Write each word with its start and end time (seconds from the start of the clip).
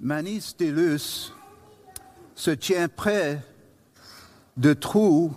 Manis 0.00 0.54
Delus 0.58 1.32
se 2.34 2.50
tient 2.50 2.88
près 2.88 3.40
de 4.56 4.72
trous 4.72 5.32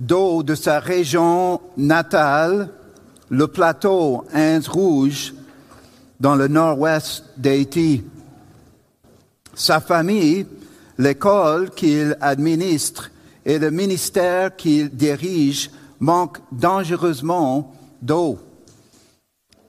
d'eau 0.00 0.42
de 0.42 0.54
sa 0.54 0.80
région 0.80 1.60
natale, 1.76 2.70
le 3.28 3.46
plateau 3.46 4.24
Inde 4.32 4.66
Rouge, 4.66 5.34
dans 6.18 6.34
le 6.34 6.48
nord-ouest 6.48 7.24
d'Haïti. 7.36 8.02
Sa 9.54 9.80
famille, 9.80 10.46
l'école 10.98 11.70
qu'il 11.70 12.16
administre 12.20 13.10
et 13.44 13.58
le 13.58 13.70
ministère 13.70 14.56
qu'il 14.56 14.88
dirige 14.90 15.70
manquent 16.00 16.40
dangereusement 16.50 17.74
d'eau. 18.00 18.38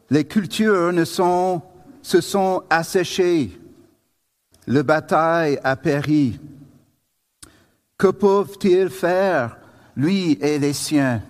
Les 0.10 0.24
cultures 0.24 0.94
se 1.06 2.22
sont 2.22 2.64
asséchées. 2.70 3.58
Le 4.68 4.84
bataille 4.84 5.60
a 5.64 5.76
péri. 5.76 6.40
Que 7.98 8.08
peuvent-ils 8.08 8.90
faire, 8.90 9.58
lui 9.96 10.34
et 10.42 10.60
les 10.60 10.74
siens? 10.74 11.24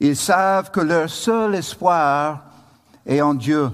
Ils 0.00 0.16
savent 0.16 0.70
que 0.70 0.80
leur 0.80 1.08
seul 1.08 1.54
espoir 1.54 2.44
est 3.06 3.20
en 3.20 3.32
Dieu. 3.32 3.70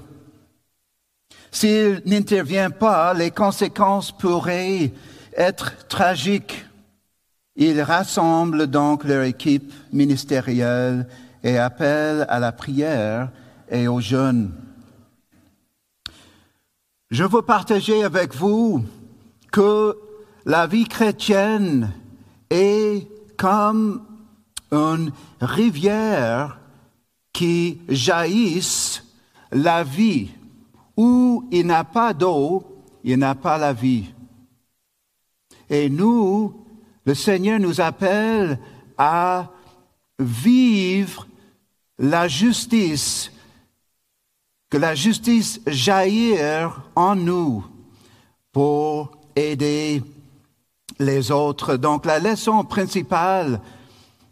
S'il 1.51 2.03
n'intervient 2.07 2.71
pas, 2.71 3.15
les 3.15 3.31
conséquences 3.31 4.13
pourraient 4.13 4.93
être 5.35 5.89
tragiques. 5.89 6.65
Ils 7.57 7.81
rassemblent 7.81 8.67
donc 8.67 9.05
leur 9.05 9.25
équipe 9.25 9.73
ministérielle 9.93 11.09
et 11.43 11.59
appellent 11.59 12.27
à 12.29 12.39
la 12.39 12.53
prière 12.53 13.31
et 13.71 13.89
aux 13.89 14.01
jeunes. 14.01 14.53
Je 17.11 17.25
veux 17.25 17.43
partager 17.43 18.05
avec 18.05 18.37
vous 18.37 18.85
que 19.51 19.99
la 20.45 20.69
vie 20.69 20.87
chrétienne 20.87 21.93
est 22.49 23.09
comme 23.37 24.05
une 24.71 25.11
rivière 25.41 26.61
qui 27.33 27.81
jaillisse 27.89 29.05
la 29.51 29.83
vie. 29.83 30.31
Où 30.97 31.49
il 31.51 31.67
n'y 31.67 31.73
a 31.73 31.83
pas 31.83 32.15
d'eau, 32.15 32.85
il 33.03 33.19
n'y 33.19 33.25
a 33.25 33.35
pas 33.35 33.59
la 33.59 33.73
vie. 33.73 34.13
Et 35.69 35.89
nous, 35.89 36.65
le 37.05 37.15
Seigneur 37.15 37.59
nous 37.59 37.81
appelle 37.81 38.61
à 38.97 39.51
vivre 40.21 41.27
la 41.99 42.29
justice, 42.29 43.33
que 44.71 44.79
la 44.79 44.95
justice 44.95 45.61
jaillir 45.67 46.83
en 46.95 47.17
nous 47.17 47.67
pour 48.53 49.11
aider 49.35 50.03
les 51.01 51.33
autres. 51.33 51.77
Donc 51.77 52.07
la 52.07 52.21
leçon 52.21 52.65
principale 52.65 53.61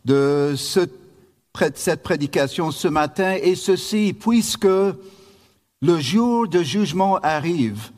de 0.04 0.54
cette 0.56 2.02
prédication 2.04 2.70
ce 2.70 2.86
matin 2.86 3.32
est 3.32 3.56
ceci, 3.56 4.12
puisque 4.12 4.64
le 4.64 6.00
jour 6.00 6.46
de 6.46 6.62
jugement 6.62 7.18
arrive, 7.18 7.90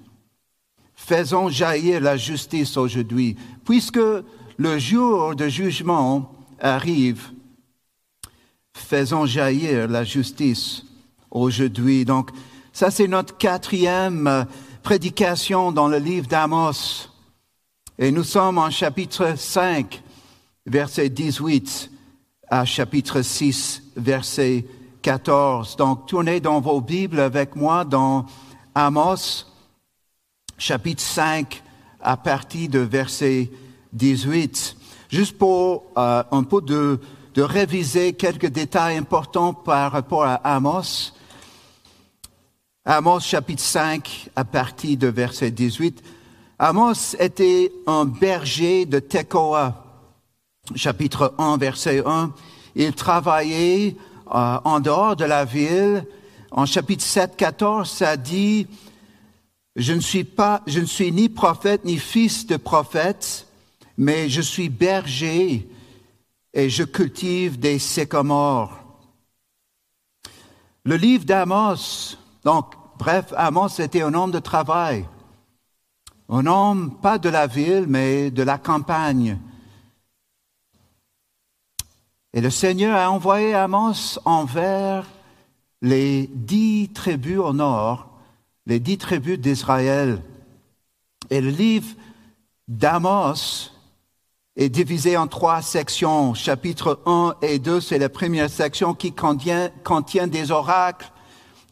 faisons 0.94 1.50
jaillir 1.50 2.00
la 2.00 2.16
justice 2.16 2.76
aujourd'hui, 2.78 3.36
puisque 3.66 4.00
le 4.56 4.78
jour 4.78 5.34
de 5.34 5.48
jugement 5.48 6.32
arrive, 6.58 7.30
faisons 8.72 9.26
jaillir 9.26 9.88
la 9.88 10.04
justice 10.04 10.84
aujourd'hui. 11.30 12.04
Donc, 12.04 12.30
ça 12.72 12.90
c'est 12.90 13.08
notre 13.08 13.36
quatrième 13.36 14.46
prédication 14.82 15.72
dans 15.72 15.88
le 15.88 15.98
livre 15.98 16.26
d'Amos. 16.26 17.08
Et 17.98 18.10
nous 18.10 18.24
sommes 18.24 18.58
en 18.58 18.70
chapitre 18.70 19.34
5, 19.36 20.02
verset 20.66 21.10
18 21.10 21.90
à 22.48 22.64
chapitre 22.64 23.22
6, 23.22 23.82
verset 23.96 24.66
14. 25.02 25.76
Donc, 25.76 26.06
tournez 26.06 26.40
dans 26.40 26.60
vos 26.60 26.80
Bibles 26.80 27.20
avec 27.20 27.54
moi 27.54 27.84
dans 27.84 28.26
Amos, 28.74 29.46
chapitre 30.58 31.02
5, 31.02 31.62
à 32.00 32.16
partir 32.16 32.68
de 32.70 32.80
verset 32.80 33.50
18. 33.92 34.76
Juste 35.10 35.38
pour 35.38 35.84
euh, 35.96 36.22
un 36.30 36.42
peu 36.42 36.60
de, 36.60 37.00
de 37.34 37.42
réviser 37.42 38.14
quelques 38.14 38.48
détails 38.48 38.96
importants 38.96 39.54
par 39.54 39.92
rapport 39.92 40.24
à 40.24 40.34
Amos. 40.36 41.12
Amos 42.86 43.20
chapitre 43.20 43.62
5 43.62 44.30
à 44.34 44.42
partir 44.42 44.96
de 44.96 45.06
verset 45.06 45.50
18. 45.50 46.02
Amos 46.58 47.14
était 47.18 47.70
un 47.86 48.06
berger 48.06 48.86
de 48.86 48.98
Tekoa. 48.98 49.84
Chapitre 50.74 51.34
1, 51.36 51.58
verset 51.58 52.02
1. 52.06 52.32
Il 52.76 52.94
travaillait 52.94 53.96
euh, 54.34 54.58
en 54.64 54.80
dehors 54.80 55.14
de 55.14 55.26
la 55.26 55.44
ville. 55.44 56.06
En 56.50 56.64
chapitre 56.64 57.04
7, 57.04 57.36
14, 57.36 57.90
ça 57.90 58.16
dit, 58.16 58.66
je 59.76 59.92
ne 59.92 60.00
suis 60.00 60.24
pas, 60.24 60.62
je 60.66 60.80
ne 60.80 60.86
suis 60.86 61.12
ni 61.12 61.28
prophète 61.28 61.84
ni 61.84 61.98
fils 61.98 62.46
de 62.46 62.56
prophète, 62.56 63.46
mais 63.98 64.30
je 64.30 64.40
suis 64.40 64.70
berger 64.70 65.68
et 66.54 66.70
je 66.70 66.84
cultive 66.84 67.60
des 67.60 67.78
sycomores. 67.78 68.72
Le 70.84 70.96
livre 70.96 71.26
d'Amos, 71.26 72.16
donc, 72.44 72.74
bref, 72.98 73.32
Amos 73.36 73.68
était 73.78 74.02
un 74.02 74.14
homme 74.14 74.30
de 74.30 74.38
travail. 74.38 75.06
Un 76.28 76.46
homme, 76.46 76.96
pas 77.02 77.18
de 77.18 77.28
la 77.28 77.46
ville, 77.46 77.86
mais 77.88 78.30
de 78.30 78.42
la 78.42 78.56
campagne. 78.56 79.38
Et 82.32 82.40
le 82.40 82.50
Seigneur 82.50 82.96
a 82.96 83.10
envoyé 83.10 83.54
Amos 83.54 84.18
envers 84.24 85.04
les 85.82 86.28
dix 86.32 86.90
tribus 86.94 87.38
au 87.38 87.52
nord, 87.52 88.08
les 88.66 88.78
dix 88.78 88.98
tribus 88.98 89.38
d'Israël. 89.38 90.22
Et 91.30 91.40
le 91.40 91.50
livre 91.50 91.94
d'Amos 92.68 93.72
est 94.56 94.68
divisé 94.68 95.16
en 95.16 95.26
trois 95.26 95.62
sections. 95.62 96.34
Chapitre 96.34 97.00
1 97.06 97.34
et 97.42 97.58
2, 97.58 97.80
c'est 97.80 97.98
la 97.98 98.08
première 98.08 98.50
section 98.50 98.94
qui 98.94 99.12
contient, 99.12 99.70
contient 99.82 100.26
des 100.26 100.50
oracles 100.50 101.10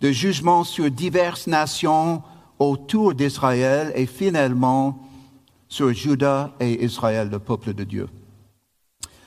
de 0.01 0.13
jugement 0.13 0.65
sur 0.65 0.91
diverses 0.91 1.47
nations 1.47 2.23
autour 2.59 3.15
d'Israël 3.15 3.93
et 3.95 4.07
finalement 4.07 4.99
sur 5.69 5.93
Juda 5.93 6.55
et 6.61 6.85
Israël, 6.85 7.29
le 7.31 7.39
peuple 7.39 7.75
de 7.75 7.85
Dieu. 7.85 8.09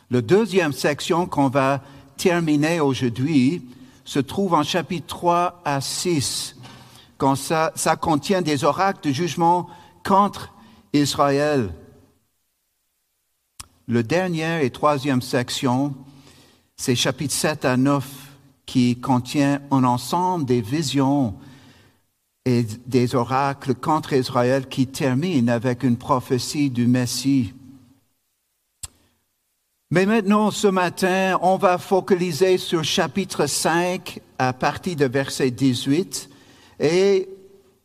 La 0.09 0.21
deuxième 0.21 0.73
section 0.73 1.25
qu'on 1.25 1.49
va 1.49 1.81
terminer 2.17 2.79
aujourd'hui 2.79 3.63
se 4.03 4.19
trouve 4.19 4.53
en 4.53 4.63
chapitre 4.63 5.07
3 5.07 5.61
à 5.63 5.79
6, 5.79 6.57
quand 7.17 7.35
ça, 7.35 7.71
ça 7.75 7.95
contient 7.95 8.41
des 8.41 8.63
oracles 8.63 9.07
de 9.07 9.13
jugement 9.13 9.69
contre 10.03 10.53
Israël. 10.93 11.73
Le 13.87 14.03
dernier 14.03 14.65
et 14.65 14.69
troisième 14.69 15.21
section, 15.21 15.93
c'est 16.75 16.95
chapitre 16.95 17.33
7 17.33 17.65
à 17.65 17.77
9, 17.77 18.30
qui 18.65 18.99
contient 18.99 19.61
un 19.71 19.83
ensemble 19.83 20.45
des 20.45 20.61
visions 20.61 21.35
et 22.45 22.65
des 22.87 23.15
oracles 23.15 23.75
contre 23.75 24.13
Israël 24.13 24.67
qui 24.67 24.87
terminent 24.87 25.51
avec 25.51 25.83
une 25.83 25.97
prophétie 25.97 26.69
du 26.69 26.87
Messie. 26.87 27.53
Mais 29.91 30.05
maintenant, 30.05 30.51
ce 30.51 30.67
matin, 30.67 31.37
on 31.41 31.57
va 31.57 31.77
focaliser 31.77 32.57
sur 32.57 32.83
chapitre 32.83 33.45
5 33.45 34.21
à 34.39 34.53
partir 34.53 34.95
de 34.95 35.05
verset 35.05 35.51
18. 35.51 36.29
Et 36.79 37.27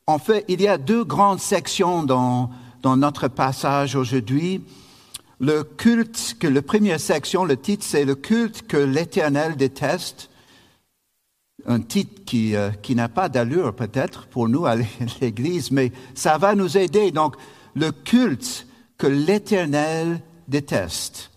en 0.06 0.18
fait, 0.18 0.44
il 0.46 0.62
y 0.62 0.68
a 0.68 0.78
deux 0.78 1.04
grandes 1.04 1.40
sections 1.40 2.04
dans, 2.04 2.50
dans 2.82 2.96
notre 2.96 3.26
passage 3.26 3.96
aujourd'hui. 3.96 4.62
Le 5.40 5.64
culte, 5.64 6.36
que 6.38 6.46
la 6.46 6.62
première 6.62 7.00
section, 7.00 7.44
le 7.44 7.56
titre, 7.56 7.84
c'est 7.84 8.04
le 8.04 8.14
culte 8.14 8.66
que 8.68 8.76
l'Éternel 8.76 9.56
déteste 9.56 10.30
un 11.66 11.80
titre 11.80 12.24
qui, 12.24 12.54
euh, 12.54 12.70
qui 12.70 12.94
n'a 12.94 13.08
pas 13.08 13.28
d'allure 13.28 13.74
peut-être 13.74 14.26
pour 14.26 14.48
nous 14.48 14.66
à 14.66 14.76
l'Église, 15.20 15.70
mais 15.70 15.92
ça 16.14 16.38
va 16.38 16.54
nous 16.54 16.78
aider. 16.78 17.10
Donc, 17.10 17.36
le 17.74 17.90
culte 17.92 18.66
que 18.96 19.06
l'Éternel 19.06 20.20
déteste. 20.48 21.30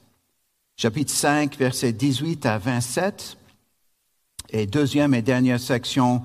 Chapitre 0.77 1.11
5, 1.11 1.57
versets 1.57 1.91
18 1.91 2.45
à 2.45 2.57
27. 2.57 3.37
Et 4.51 4.65
deuxième 4.65 5.13
et 5.13 5.21
dernière 5.21 5.59
section, 5.59 6.23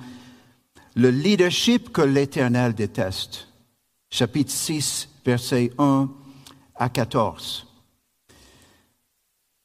le 0.95 1.11
leadership 1.11 1.93
que 1.93 2.03
l'Éternel 2.03 2.75
déteste. 2.75 3.49
Chapitre 4.11 4.53
6, 4.53 5.09
versets 5.27 5.73
1 5.79 6.09
à 6.77 6.89
14. 6.89 7.67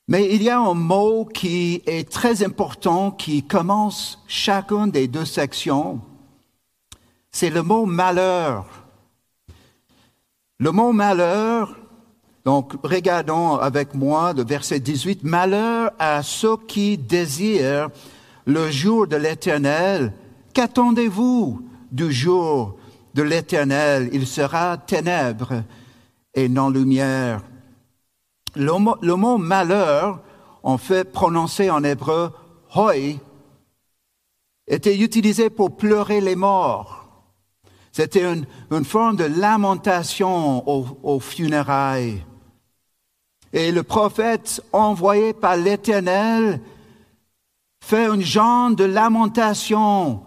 Mais 0.09 0.33
il 0.33 0.41
y 0.41 0.49
a 0.49 0.59
un 0.59 0.73
mot 0.73 1.23
qui 1.23 1.83
est 1.85 2.09
très 2.09 2.43
important 2.43 3.11
qui 3.11 3.43
commence 3.43 4.23
chacune 4.27 4.89
des 4.89 5.07
deux 5.07 5.23
sections. 5.23 6.01
C'est 7.29 7.51
le 7.51 7.61
mot 7.61 7.85
malheur 7.85 8.65
Le 10.57 10.71
mot 10.71 10.93
malheur, 10.93 11.77
donc 12.43 12.73
regardons 12.81 13.57
avec 13.57 13.93
moi 13.93 14.33
le 14.33 14.43
verset 14.43 14.79
18, 14.79 15.23
malheur 15.25 15.91
à 15.99 16.23
ceux 16.23 16.57
qui 16.57 16.97
désirent 16.97 17.89
le 18.47 18.71
jour 18.71 19.05
de 19.05 19.15
l'Éternel. 19.15 20.11
Qu'attendez-vous 20.53 21.61
du 21.91 22.11
jour 22.11 22.77
de 23.13 23.21
l'Éternel? 23.21 24.09
Il 24.11 24.25
sera 24.25 24.75
ténèbres 24.75 25.63
et 26.33 26.49
non 26.49 26.71
lumière. 26.71 27.43
Le 28.55 28.71
mot, 28.73 28.95
le 29.01 29.15
mot 29.15 29.37
malheur, 29.37 30.21
en 30.63 30.77
fait 30.77 31.11
prononcé 31.11 31.69
en 31.69 31.83
hébreu 31.83 32.31
hoi, 32.75 33.19
était 34.67 34.97
utilisé 34.97 35.49
pour 35.49 35.77
pleurer 35.77 36.21
les 36.21 36.35
morts. 36.35 37.05
C'était 37.91 38.31
une, 38.31 38.45
une, 38.71 38.85
forme 38.85 39.15
de 39.15 39.25
lamentation 39.25 40.67
aux, 40.69 40.99
aux 41.03 41.19
funérailles. 41.19 42.23
Et 43.51 43.71
le 43.71 43.83
prophète 43.83 44.61
envoyé 44.71 45.33
par 45.33 45.57
l'Éternel 45.57 46.61
fait 47.83 48.05
un 48.05 48.19
genre 48.19 48.75
de 48.75 48.83
lamentation 48.83 50.21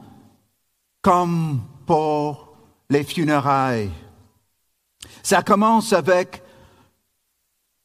comme 1.03 1.61
pour 1.87 2.57
les 2.91 3.05
funérailles. 3.05 3.91
Ça 5.23 5.43
commence 5.43 5.93
avec 5.93 6.43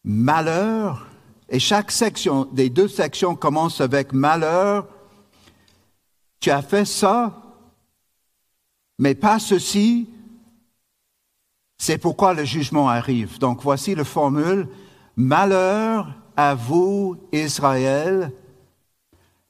malheur, 0.07 1.06
et 1.50 1.59
chaque 1.59 1.92
section 1.92 2.45
des 2.45 2.69
deux 2.69 2.88
sections 2.88 3.36
commence 3.36 3.81
avec 3.81 4.13
malheur. 4.13 4.88
Tu 6.39 6.50
as 6.50 6.62
fait 6.62 6.86
ça, 6.86 7.42
mais 8.98 9.15
pas 9.15 9.38
ceci. 9.38 10.09
C'est 11.77 11.98
pourquoi 11.98 12.33
le 12.33 12.45
jugement 12.45 12.88
arrive. 12.88 13.38
Donc 13.38 13.62
voici 13.62 13.95
la 13.95 14.06
formule. 14.06 14.69
Malheur 15.18 16.13
à 16.38 16.56
vous, 16.56 17.18
Israël, 17.33 18.31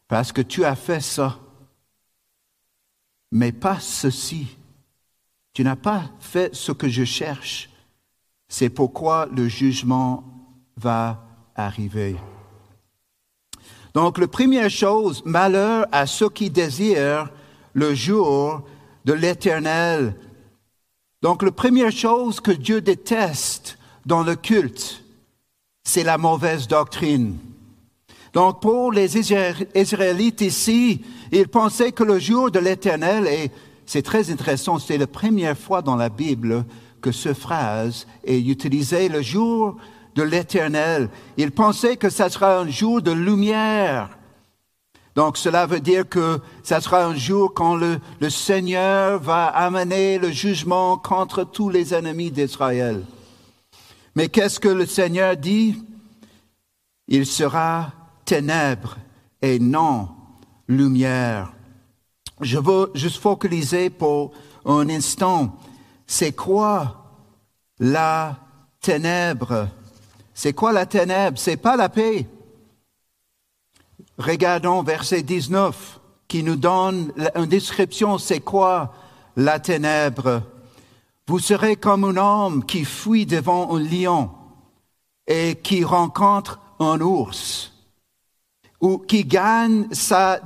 parce 0.08 0.32
que 0.32 0.42
tu 0.42 0.66
as 0.66 0.76
fait 0.76 1.02
ça, 1.02 1.38
mais 3.32 3.52
pas 3.52 3.80
ceci. 3.80 4.58
Tu 5.54 5.64
n'as 5.64 5.76
pas 5.76 6.06
fait 6.20 6.56
ce 6.56 6.72
que 6.72 6.90
je 6.90 7.04
cherche. 7.04 7.70
C'est 8.48 8.70
pourquoi 8.70 9.28
le 9.28 9.48
jugement 9.48 10.37
va 10.78 11.24
arriver. 11.56 12.16
Donc, 13.94 14.20
la 14.20 14.28
première 14.28 14.70
chose, 14.70 15.24
malheur 15.26 15.88
à 15.92 16.06
ceux 16.06 16.30
qui 16.30 16.50
désirent 16.50 17.30
le 17.74 17.96
jour 17.96 18.62
de 19.06 19.14
l'éternel. 19.14 20.16
Donc, 21.22 21.42
la 21.42 21.52
première 21.52 21.92
chose 21.92 22.40
que 22.40 22.52
Dieu 22.52 22.82
déteste 22.82 23.78
dans 24.06 24.24
le 24.24 24.36
culte, 24.36 25.04
c'est 25.84 26.04
la 26.04 26.18
mauvaise 26.18 26.68
doctrine. 26.68 27.38
Donc, 28.34 28.62
pour 28.62 28.92
les 28.92 29.18
Israélites 29.18 30.42
ici, 30.42 31.02
ils 31.32 31.48
pensaient 31.48 31.92
que 31.92 32.04
le 32.04 32.20
jour 32.20 32.52
de 32.52 32.60
l'éternel, 32.60 33.26
et 33.26 33.50
c'est 33.86 34.04
très 34.04 34.30
intéressant, 34.30 34.78
c'est 34.78 34.98
la 34.98 35.08
première 35.08 35.58
fois 35.58 35.82
dans 35.82 35.96
la 35.96 36.10
Bible 36.10 36.66
que 37.02 37.12
cette 37.12 37.38
phrase 37.38 38.06
est 38.24 38.40
utilisée, 38.40 39.10
le 39.10 39.22
jour 39.22 39.78
de 40.18 40.24
l'éternel. 40.24 41.10
Ils 41.38 41.52
pensaient 41.52 41.96
que 41.96 42.10
ça 42.10 42.30
sera 42.30 42.58
un 42.58 42.70
jour 42.70 43.04
de 43.04 43.12
lumière. 43.12 44.18
Donc 45.16 45.38
cela 45.38 45.68
veut 45.68 45.80
dire 45.80 46.10
que 46.10 46.40
ça 46.64 46.82
sera 46.82 47.06
un 47.06 47.16
jour 47.16 47.54
quand 47.54 47.76
le, 47.76 48.00
Seigneur 48.30 49.20
va 49.20 49.46
amener 49.46 50.18
le 50.18 50.32
jugement 50.32 50.98
contre 50.98 51.44
tous 51.44 51.70
les 51.70 51.94
ennemis 51.94 52.32
d'Israël. 52.32 53.04
Mais 54.16 54.28
qu'est-ce 54.28 54.60
que 54.60 54.68
le 54.68 54.88
Seigneur 54.88 55.38
dit? 55.38 55.84
Il 57.08 57.28
sera 57.28 57.92
ténèbres 58.26 58.98
et 59.42 59.60
non 59.60 60.10
lumière. 60.68 61.54
Je 62.42 62.58
veux 62.58 62.92
juste 62.96 63.22
focaliser 63.22 63.92
pour 63.92 64.32
un 64.66 64.90
instant. 64.90 65.56
C'est 66.08 66.34
quoi 66.34 67.06
la 67.80 68.38
ténèbre? 68.82 69.68
C'est 70.40 70.54
quoi 70.54 70.72
la 70.72 70.86
ténèbre? 70.86 71.40
C'est 71.40 71.58
pas 71.58 71.76
la 71.76 71.90
paix. 71.90 72.28
Regardons 74.20 74.84
verset 74.84 75.24
19 75.24 76.00
qui 76.28 76.44
nous 76.44 76.56
donne 76.56 77.12
une 77.34 77.48
description. 77.48 78.20
C'est 78.20 78.42
quoi 78.42 78.94
la 79.36 79.60
ténèbre? 79.60 80.44
Vous 81.26 81.40
serez 81.40 81.76
comme 81.76 82.04
un 82.04 82.18
homme 82.18 82.64
qui 82.64 82.86
fuit 82.86 83.26
devant 83.26 83.76
un 83.76 83.80
lion 83.80 84.30
et 85.26 85.56
qui 85.56 85.84
rencontre 85.84 86.60
un 86.80 87.02
ours 87.02 87.74
ou 88.80 89.00
qui 89.00 89.26
gagne 89.26 89.92
sa, 89.92 90.40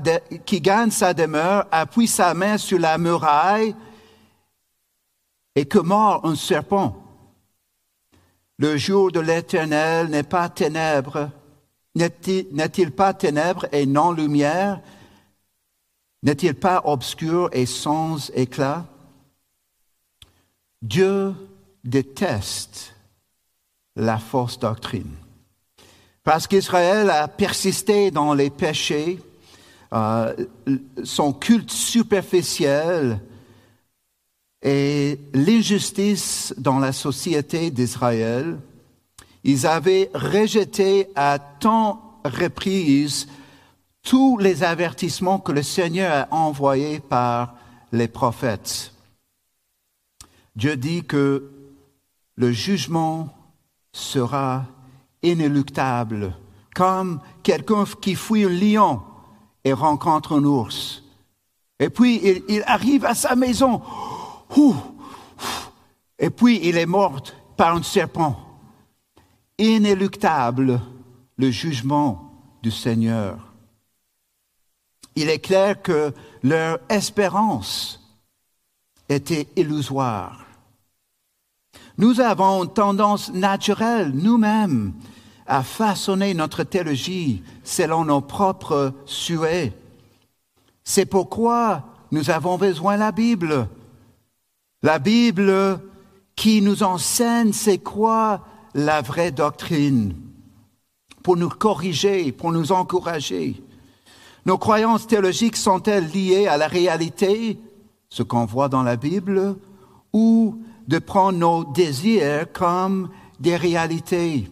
qui 0.45 0.61
gagne 0.61 0.91
sa 0.91 1.13
demeure, 1.13 1.67
appuie 1.69 2.07
sa 2.07 2.33
main 2.33 2.57
sur 2.57 2.79
la 2.79 2.97
muraille 2.97 3.75
et 5.53 5.65
que 5.65 5.79
mord 5.79 6.21
un 6.23 6.35
serpent. 6.35 7.00
Le 8.61 8.77
jour 8.77 9.11
de 9.11 9.19
l'éternel 9.19 10.09
n'est 10.09 10.21
pas 10.21 10.47
ténèbres, 10.47 11.31
n'est-il 11.95 12.91
pas 12.91 13.11
ténèbres 13.11 13.65
et 13.71 13.87
non 13.87 14.11
lumière? 14.11 14.81
N'est-il 16.21 16.53
pas 16.53 16.83
obscur 16.85 17.49
et 17.53 17.65
sans 17.65 18.29
éclat? 18.35 18.85
Dieu 20.79 21.33
déteste 21.83 22.93
la 23.95 24.19
fausse 24.19 24.59
doctrine. 24.59 25.15
Parce 26.23 26.45
qu'Israël 26.45 27.09
a 27.09 27.27
persisté 27.27 28.11
dans 28.11 28.35
les 28.35 28.51
péchés, 28.51 29.17
euh, 29.91 30.35
son 31.03 31.33
culte 31.33 31.71
superficiel 31.71 33.21
et 34.61 35.19
l'injustice 35.33 36.53
dans 36.57 36.79
la 36.79 36.91
société 36.91 37.71
d'Israël, 37.71 38.59
ils 39.43 39.65
avaient 39.65 40.11
rejeté 40.13 41.07
à 41.15 41.39
tant 41.39 42.19
reprises 42.23 43.27
tous 44.03 44.37
les 44.37 44.63
avertissements 44.63 45.39
que 45.39 45.51
le 45.51 45.63
Seigneur 45.63 46.11
a 46.11 46.35
envoyés 46.35 46.99
par 46.99 47.55
les 47.91 48.07
prophètes. 48.07 48.93
Dieu 50.55 50.75
dit 50.75 51.03
que 51.03 51.49
le 52.35 52.51
jugement 52.51 53.29
sera 53.93 54.65
inéluctable, 55.23 56.35
comme 56.75 57.19
quelqu'un 57.43 57.85
qui 58.01 58.15
fuit 58.15 58.45
un 58.45 58.49
lion 58.49 59.01
et 59.63 59.73
rencontre 59.73 60.37
un 60.37 60.43
ours. 60.43 61.03
Et 61.79 61.89
puis 61.89 62.21
il, 62.47 62.63
arrive 62.65 63.05
à 63.05 63.15
sa 63.15 63.35
maison, 63.35 63.81
et 66.19 66.29
puis 66.29 66.59
il 66.63 66.77
est 66.77 66.85
mort 66.85 67.21
par 67.57 67.75
un 67.75 67.83
serpent. 67.83 68.37
Inéluctable 69.57 70.81
le 71.37 71.51
jugement 71.51 72.31
du 72.61 72.71
Seigneur. 72.71 73.37
Il 75.15 75.29
est 75.29 75.39
clair 75.39 75.81
que 75.81 76.13
leur 76.43 76.79
espérance 76.89 77.99
était 79.09 79.47
illusoire. 79.55 80.45
Nous 81.97 82.21
avons 82.21 82.63
une 82.63 82.73
tendance 82.73 83.31
naturelle 83.33 84.11
nous-mêmes 84.13 84.93
à 85.45 85.63
façonner 85.63 86.33
notre 86.33 86.63
théologie 86.63 87.43
selon 87.63 88.05
nos 88.05 88.21
propres 88.21 88.93
souhaits. 89.05 89.73
C'est 90.83 91.05
pourquoi 91.05 91.83
nous 92.11 92.29
avons 92.29 92.57
besoin 92.57 92.95
de 92.95 92.99
la 93.01 93.11
Bible. 93.11 93.67
La 94.83 94.97
Bible 94.97 95.79
qui 96.35 96.61
nous 96.61 96.81
enseigne 96.81 97.53
c'est 97.53 97.77
quoi 97.77 98.45
la 98.73 99.01
vraie 99.01 99.31
doctrine, 99.31 100.15
pour 101.21 101.37
nous 101.37 101.49
corriger, 101.49 102.31
pour 102.31 102.51
nous 102.51 102.71
encourager. 102.71 103.61
Nos 104.45 104.57
croyances 104.57 105.05
théologiques 105.05 105.57
sont-elles 105.57 106.07
liées 106.07 106.47
à 106.47 106.57
la 106.57 106.67
réalité, 106.67 107.59
ce 108.09 108.23
qu'on 108.23 108.45
voit 108.45 108.69
dans 108.69 108.81
la 108.81 108.95
Bible, 108.95 109.55
ou 110.13 110.59
de 110.87 110.97
prendre 110.97 111.37
nos 111.37 111.63
désirs 111.63 112.51
comme 112.51 113.09
des 113.39 113.55
réalités? 113.55 114.47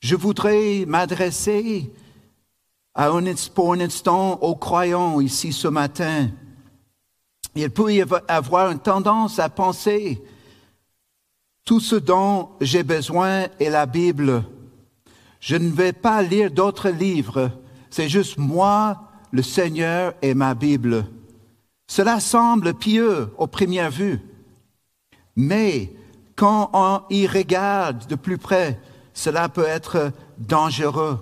Je 0.00 0.16
voudrais 0.16 0.84
m'adresser 0.86 1.92
pour 3.54 3.72
un 3.74 3.80
instant 3.80 4.40
aux 4.40 4.56
croyants 4.56 5.20
ici 5.20 5.52
ce 5.52 5.68
matin. 5.68 6.30
Il 7.56 7.70
peut 7.70 7.92
y 7.92 8.04
avoir 8.28 8.70
une 8.70 8.78
tendance 8.78 9.38
à 9.38 9.48
penser 9.48 10.22
tout 11.64 11.80
ce 11.80 11.96
dont 11.96 12.50
j'ai 12.60 12.82
besoin 12.82 13.46
est 13.58 13.70
la 13.70 13.86
Bible. 13.86 14.44
Je 15.40 15.56
ne 15.56 15.70
vais 15.70 15.94
pas 15.94 16.22
lire 16.22 16.50
d'autres 16.50 16.90
livres. 16.90 17.50
C'est 17.88 18.10
juste 18.10 18.36
moi, 18.36 19.04
le 19.32 19.42
Seigneur 19.42 20.12
et 20.20 20.34
ma 20.34 20.54
Bible. 20.54 21.06
Cela 21.88 22.20
semble 22.20 22.74
pieux 22.74 23.30
au 23.38 23.46
première 23.46 23.90
vue. 23.90 24.20
Mais 25.34 25.92
quand 26.36 26.70
on 26.74 27.00
y 27.08 27.26
regarde 27.26 28.06
de 28.06 28.16
plus 28.16 28.38
près, 28.38 28.78
cela 29.14 29.48
peut 29.48 29.66
être 29.66 30.12
dangereux. 30.36 31.18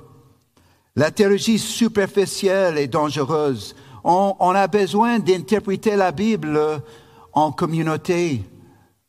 La 0.96 1.12
théologie 1.12 1.58
superficielle 1.58 2.76
est 2.76 2.88
dangereuse. 2.88 3.76
On, 4.04 4.36
on 4.38 4.50
a 4.50 4.66
besoin 4.68 5.18
d'interpréter 5.18 5.96
la 5.96 6.12
Bible 6.12 6.60
en 7.32 7.50
communauté, 7.50 8.44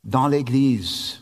dans 0.06 0.28
l'Église. 0.28 1.20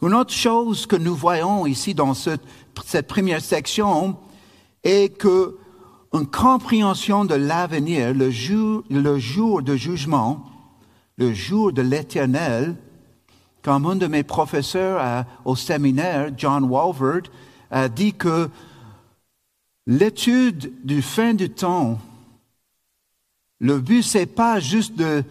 Une 0.00 0.14
autre 0.14 0.32
chose 0.32 0.86
que 0.86 0.96
nous 0.96 1.14
voyons 1.14 1.66
ici 1.66 1.94
dans 1.94 2.14
cette, 2.14 2.42
première 3.06 3.40
section 3.40 4.16
est 4.84 5.16
que 5.16 5.56
une 6.14 6.26
compréhension 6.26 7.24
de 7.24 7.34
l'avenir, 7.34 8.14
le 8.14 8.30
jour, 8.30 8.82
le 8.88 9.18
jour 9.18 9.60
de 9.60 9.76
jugement, 9.76 10.46
le 11.18 11.34
jour 11.34 11.72
de 11.72 11.82
l'éternel, 11.82 12.76
comme 13.62 13.84
un 13.84 13.96
de 13.96 14.06
mes 14.06 14.22
professeurs 14.22 15.26
au 15.44 15.56
séminaire, 15.56 16.30
John 16.36 16.64
Walford, 16.64 17.22
a 17.70 17.88
dit 17.88 18.14
que 18.14 18.48
l'étude 19.88 20.72
du 20.84 21.02
fin 21.02 21.34
du 21.34 21.50
temps, 21.50 21.98
le 23.58 23.80
but, 23.80 24.04
c'est 24.04 24.26
pas 24.26 24.60
juste 24.60 24.94
de, 24.94 25.24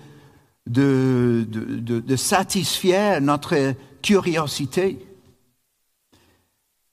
de, 0.65 1.45
de, 1.47 1.99
de 2.01 2.15
satisfaire 2.17 3.21
notre 3.21 3.75
curiosité, 4.01 4.99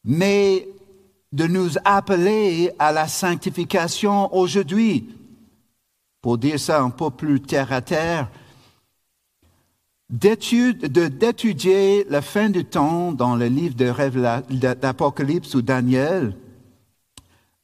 mais 0.04 0.68
de 1.33 1.47
nous 1.47 1.71
appeler 1.85 2.71
à 2.78 2.92
la 2.92 3.09
sanctification 3.09 4.33
aujourd'hui. 4.33 5.09
Pour 6.21 6.38
dire 6.38 6.61
ça 6.61 6.83
un 6.83 6.90
peu 6.90 7.11
plus 7.11 7.40
terre 7.40 7.73
à 7.73 7.80
terre, 7.80 8.30
d'étudier 10.11 12.04
la 12.09 12.21
fin 12.23 12.50
du 12.50 12.64
temps 12.64 13.11
dans 13.12 13.37
le 13.37 13.47
livre 13.47 13.75
d'Apocalypse 13.75 15.54
ou 15.54 15.62
Daniel 15.62 16.37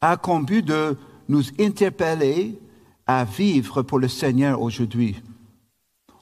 a 0.01 0.17
comme 0.17 0.47
de 0.47 0.97
nous 1.29 1.43
interpeller 1.59 2.59
à 3.07 3.25
vivre 3.25 3.83
pour 3.83 3.99
le 3.99 4.09
Seigneur 4.09 4.63
aujourd'hui. 4.63 5.21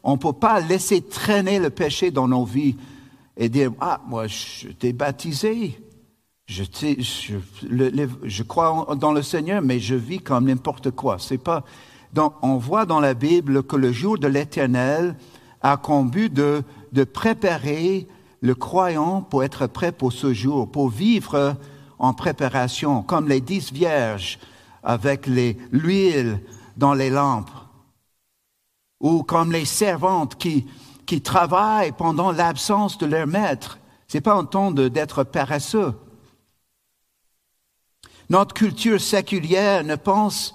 On 0.02 0.12
ne 0.12 0.18
peut 0.18 0.32
pas 0.32 0.60
laisser 0.60 1.00
traîner 1.00 1.58
le 1.58 1.70
péché 1.70 2.10
dans 2.10 2.26
nos 2.26 2.44
vies 2.44 2.76
et 3.36 3.48
dire, 3.48 3.72
ah, 3.80 4.00
moi, 4.08 4.26
je 4.26 4.68
t'ai 4.68 4.92
baptisé, 4.92 5.78
je, 6.46 6.64
je, 6.98 7.34
je, 8.24 8.42
crois 8.42 8.96
dans 8.98 9.12
le 9.12 9.22
Seigneur, 9.22 9.62
mais 9.62 9.78
je 9.78 9.94
vis 9.94 10.18
comme 10.18 10.46
n'importe 10.46 10.90
quoi. 10.90 11.18
C'est 11.18 11.38
pas. 11.38 11.62
Donc, 12.14 12.34
on 12.42 12.56
voit 12.56 12.86
dans 12.86 13.00
la 13.00 13.14
Bible 13.14 13.62
que 13.62 13.76
le 13.76 13.92
jour 13.92 14.18
de 14.18 14.26
l'Éternel 14.26 15.14
a 15.60 15.76
comme 15.76 16.10
de 16.10 17.04
préparer 17.04 18.08
le 18.40 18.54
croyant 18.54 19.20
pour 19.20 19.44
être 19.44 19.66
prêt 19.66 19.92
pour 19.92 20.12
ce 20.12 20.32
jour, 20.32 20.70
pour 20.70 20.88
vivre 20.88 21.56
en 21.98 22.14
préparation, 22.14 23.02
comme 23.02 23.28
les 23.28 23.40
dix 23.40 23.72
vierges 23.72 24.38
avec 24.82 25.26
l'huile 25.26 26.40
dans 26.76 26.94
les 26.94 27.10
lampes, 27.10 27.50
ou 29.00 29.22
comme 29.22 29.52
les 29.52 29.64
servantes 29.64 30.36
qui, 30.36 30.66
travaillent 31.22 31.92
pendant 31.92 32.32
l'absence 32.32 32.98
de 32.98 33.06
leur 33.06 33.26
maître. 33.26 33.78
C'est 34.08 34.20
pas 34.20 34.34
un 34.34 34.44
temps 34.44 34.70
d'être 34.70 35.24
paresseux. 35.24 35.94
Notre 38.28 38.54
culture 38.54 39.00
séculière 39.00 39.84
ne 39.84 39.96
pense 39.96 40.54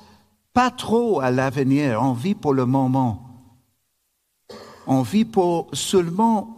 pas 0.54 0.70
trop 0.70 1.20
à 1.20 1.32
l'avenir, 1.32 2.00
on 2.02 2.14
vit 2.14 2.36
pour 2.36 2.54
le 2.54 2.68
moment. 2.68 3.30
On 4.86 5.02
vit 5.02 5.26
pour 5.26 5.70
seulement, 5.74 6.56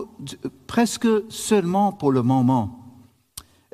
presque 0.68 1.08
seulement 1.30 1.94
pour 1.94 2.12
le 2.12 2.22
moment. 2.22 2.85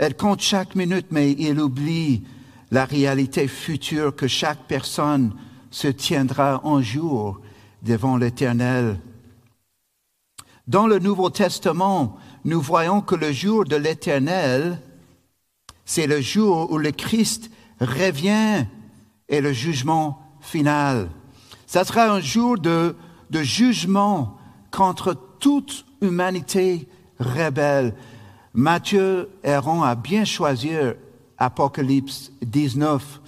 Elle 0.02 0.18
compte 0.18 0.42
chaque 0.42 0.76
minute, 0.76 1.08
mais 1.12 1.32
il 1.32 1.60
oublie 1.60 2.24
la 2.72 2.86
réalité 2.86 3.48
future 3.48 4.16
que 4.16 4.28
chaque 4.28 4.68
personne 4.68 5.34
se 5.70 5.88
tiendra 5.88 6.62
un 6.66 6.82
jour 6.82 7.40
devant 7.84 8.18
l'Éternel. 8.18 9.00
Dans 10.68 10.88
le 10.88 11.00
Nouveau 11.00 11.30
Testament, 11.30 12.18
nous 12.46 12.60
voyons 12.60 13.02
que 13.02 13.16
le 13.16 13.32
jour 13.32 13.64
de 13.64 13.76
l'Éternel 13.76 14.82
c'est 15.86 16.08
le 16.08 16.22
jour 16.22 16.72
où 16.72 16.78
le 16.78 16.92
Christ 16.92 17.52
revient 17.82 18.66
et 19.28 19.42
le 19.42 19.52
jugement 19.52 20.22
final. 20.40 21.10
Ça 21.68 21.84
sera 21.84 22.06
un 22.06 22.22
jour 22.22 22.58
de, 22.58 22.96
de 23.30 23.44
jugement 23.44 24.38
contre 24.72 25.14
toute 25.40 25.86
humanité 26.02 26.88
rebelle. 27.20 27.94
Matthieu 28.54 29.30
Héron 29.44 29.82
a 29.84 29.96
bien 29.96 30.26
choisi 30.26 30.72
Apocalypse 31.38 32.32
19 32.42 33.22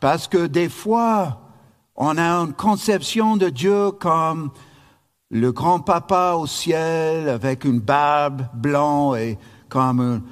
parce 0.00 0.28
que 0.28 0.46
des 0.46 0.68
fois, 0.68 1.40
on 1.96 2.16
a 2.16 2.30
une 2.30 2.52
conception 2.52 3.36
de 3.36 3.48
Dieu 3.48 3.90
comme 3.92 4.50
le 5.30 5.52
grand 5.52 5.80
papa 5.80 6.34
au 6.38 6.46
ciel 6.46 7.28
avec 7.28 7.64
une 7.64 7.80
barbe 7.80 8.46
blanche 8.54 9.18
et 9.18 9.38
comme 9.68 10.22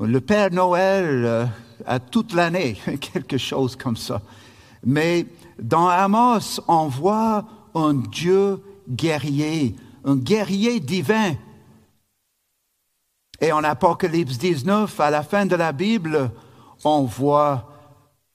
le 0.00 0.20
Père 0.20 0.50
Noël 0.52 1.24
euh, 1.24 1.46
a 1.86 1.98
toute 1.98 2.34
l'année, 2.34 2.76
quelque 3.00 3.38
chose 3.38 3.76
comme 3.76 3.96
ça. 3.96 4.22
Mais 4.84 5.26
dans 5.58 5.88
Amos, 5.88 6.60
on 6.68 6.88
voit 6.88 7.44
un 7.74 7.94
Dieu 7.94 8.62
guerrier, 8.88 9.76
un 10.04 10.16
guerrier 10.16 10.80
divin. 10.80 11.32
Et 13.40 13.52
en 13.52 13.64
Apocalypse 13.64 14.38
19, 14.38 14.98
à 15.00 15.10
la 15.10 15.22
fin 15.22 15.46
de 15.46 15.56
la 15.56 15.72
Bible, 15.72 16.30
on 16.84 17.02
voit 17.02 17.70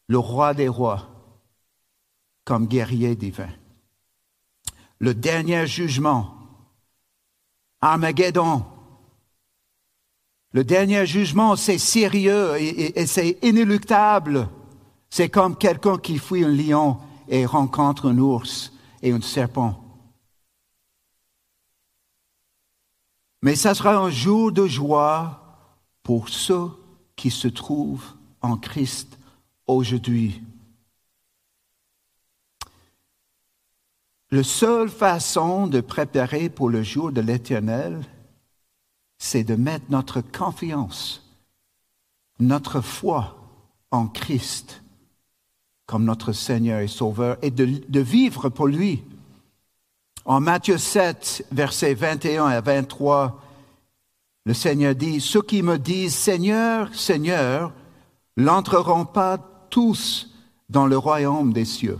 le 0.08 0.18
roi 0.18 0.54
des 0.54 0.68
rois 0.68 1.08
comme 2.44 2.68
guerrier 2.68 3.16
divin. 3.16 3.50
Le 5.00 5.14
dernier 5.14 5.68
jugement, 5.68 6.34
Armageddon, 7.80 8.66
le 10.52 10.64
dernier 10.64 11.06
jugement, 11.06 11.56
c'est 11.56 11.78
sérieux 11.78 12.60
et, 12.60 13.06
c'est 13.06 13.38
inéluctable. 13.44 14.50
C'est 15.10 15.30
comme 15.30 15.56
quelqu'un 15.56 15.98
qui 15.98 16.18
fuit 16.18 16.44
un 16.44 16.50
lion 16.50 16.98
et 17.28 17.46
rencontre 17.46 18.10
un 18.10 18.18
ours 18.18 18.74
et 19.04 19.12
un 19.12 19.22
serpent. 19.22 19.89
Mais 23.42 23.56
ça 23.56 23.74
sera 23.74 23.96
un 23.96 24.10
jour 24.10 24.52
de 24.52 24.68
joie 24.68 25.42
pour 26.04 26.30
ceux 26.30 26.70
qui 27.16 27.32
se 27.32 27.48
trouvent 27.48 28.14
en 28.42 28.58
Christ 28.58 29.18
aujourd'hui. 29.68 30.42
La 34.32 34.44
seule 34.44 34.90
façon 34.90 35.68
de 35.68 35.82
préparer 35.82 36.50
pour 36.50 36.70
le 36.70 36.84
jour 36.84 37.12
de 37.12 37.22
l'éternel, 37.22 38.06
c'est 39.18 39.44
de 39.44 39.56
mettre 39.56 39.86
notre 39.90 40.22
confiance, 40.22 41.28
notre 42.40 42.82
foi 42.82 43.38
en 43.92 44.08
Christ 44.08 44.82
comme 45.90 46.06
notre 46.06 46.34
Seigneur 46.34 46.82
et 46.82 46.88
Sauveur 46.88 47.38
et 47.42 47.50
de, 47.50 48.00
vivre 48.00 48.50
pour 48.50 48.68
lui. 48.68 49.04
En 50.26 50.42
Matthieu 50.42 50.78
7, 50.78 51.46
versets 51.52 51.94
21 51.94 52.50
et 52.52 52.62
23, 52.62 53.42
le 54.46 54.54
Seigneur 54.54 54.96
dit, 54.96 55.22
ceux 55.22 55.42
qui 55.42 55.64
me 55.64 55.78
disent 55.78 56.16
Seigneur, 56.16 56.94
Seigneur, 56.94 57.72
n'entreront 58.38 59.06
pas 59.06 59.38
tous 59.70 60.30
dans 60.70 60.88
le 60.88 60.98
royaume 60.98 61.54
des 61.54 61.66
cieux, 61.66 62.00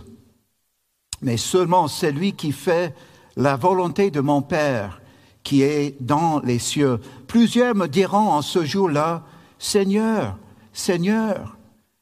mais 1.22 1.36
seulement 1.36 1.88
celui 1.88 2.34
qui 2.34 2.52
fait 2.52 2.94
la 3.36 3.56
volonté 3.56 4.10
de 4.10 4.20
mon 4.20 4.42
Père 4.42 5.00
qui 5.42 5.62
est 5.62 6.00
dans 6.00 6.40
les 6.40 6.58
cieux. 6.58 7.00
Plusieurs 7.26 7.74
me 7.74 7.86
diront 7.86 8.30
en 8.30 8.42
ce 8.42 8.64
jour-là, 8.64 9.24
Seigneur, 9.58 10.36
Seigneur, 10.72 11.56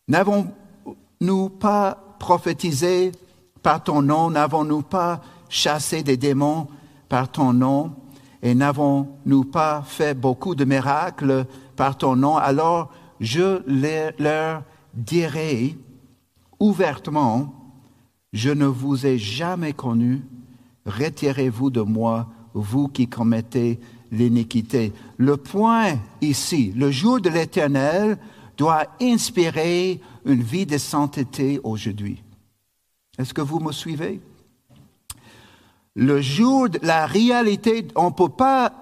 n'avons-nous 0.09 1.49
pas 1.49 2.17
prophétisé 2.19 3.13
par 3.63 3.83
ton 3.83 4.03
nom, 4.03 4.31
n'avons-nous 4.31 4.83
pas 4.83 5.21
chassé 5.49 6.02
des 6.02 6.17
démons 6.17 6.69
par 7.09 7.31
ton 7.31 7.52
nom, 7.52 7.93
et 8.43 8.55
n'avons-nous 8.55 9.45
pas 9.45 9.83
fait 9.83 10.14
beaucoup 10.14 10.55
de 10.55 10.64
miracles 10.64 11.47
par 11.76 11.97
ton 11.97 12.17
nom? 12.17 12.37
Alors 12.37 12.90
je 13.21 13.62
leur 14.23 14.62
dirai 14.95 15.76
ouvertement, 16.61 17.55
je 18.33 18.50
ne 18.50 18.67
vous 18.67 19.07
ai 19.07 19.19
jamais 19.19 19.73
connu, 19.73 20.23
retirez-vous 20.87 21.71
de 21.71 21.81
moi, 21.81 22.28
vous 22.55 22.88
qui 22.88 23.09
commettez 23.09 23.81
l'iniquité. 24.11 24.93
Le 25.17 25.37
point 25.37 25.99
ici, 26.21 26.73
le 26.76 26.90
jour 26.90 27.21
de 27.21 27.28
l'éternel 27.28 28.19
doit 28.57 28.87
inspirer 29.00 30.00
une 30.25 30.43
vie 30.43 30.67
de 30.67 30.78
sainteté 30.78 31.61
aujourd'hui. 31.62 32.23
Est-ce 33.19 33.35
que 33.35 33.40
vous 33.43 33.61
me 33.61 33.73
suivez? 33.73 34.21
Le 35.99 36.21
jour 36.21 36.69
de 36.69 36.78
la 36.83 37.07
réalité, 37.07 37.88
on 37.97 38.12
peut 38.12 38.28
pas, 38.28 38.73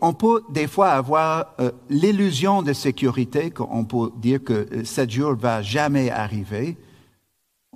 on 0.00 0.14
peut 0.14 0.42
des 0.50 0.66
fois 0.66 0.88
avoir 0.88 1.54
euh, 1.60 1.70
l'illusion 1.88 2.60
de 2.62 2.72
sécurité, 2.72 3.52
qu'on 3.52 3.84
peut 3.84 4.10
dire 4.16 4.42
que 4.42 4.82
ce 4.84 5.08
jour 5.08 5.36
va 5.36 5.62
jamais 5.62 6.10
arriver. 6.10 6.76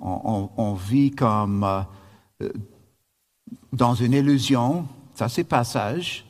On, 0.01 0.73
vit 0.73 1.11
comme 1.11 1.63
euh, 2.41 2.49
dans 3.71 3.95
une 3.95 4.11
illusion, 4.11 4.85
ça 5.15 5.29
c'est 5.29 5.45
passage. 5.45 6.25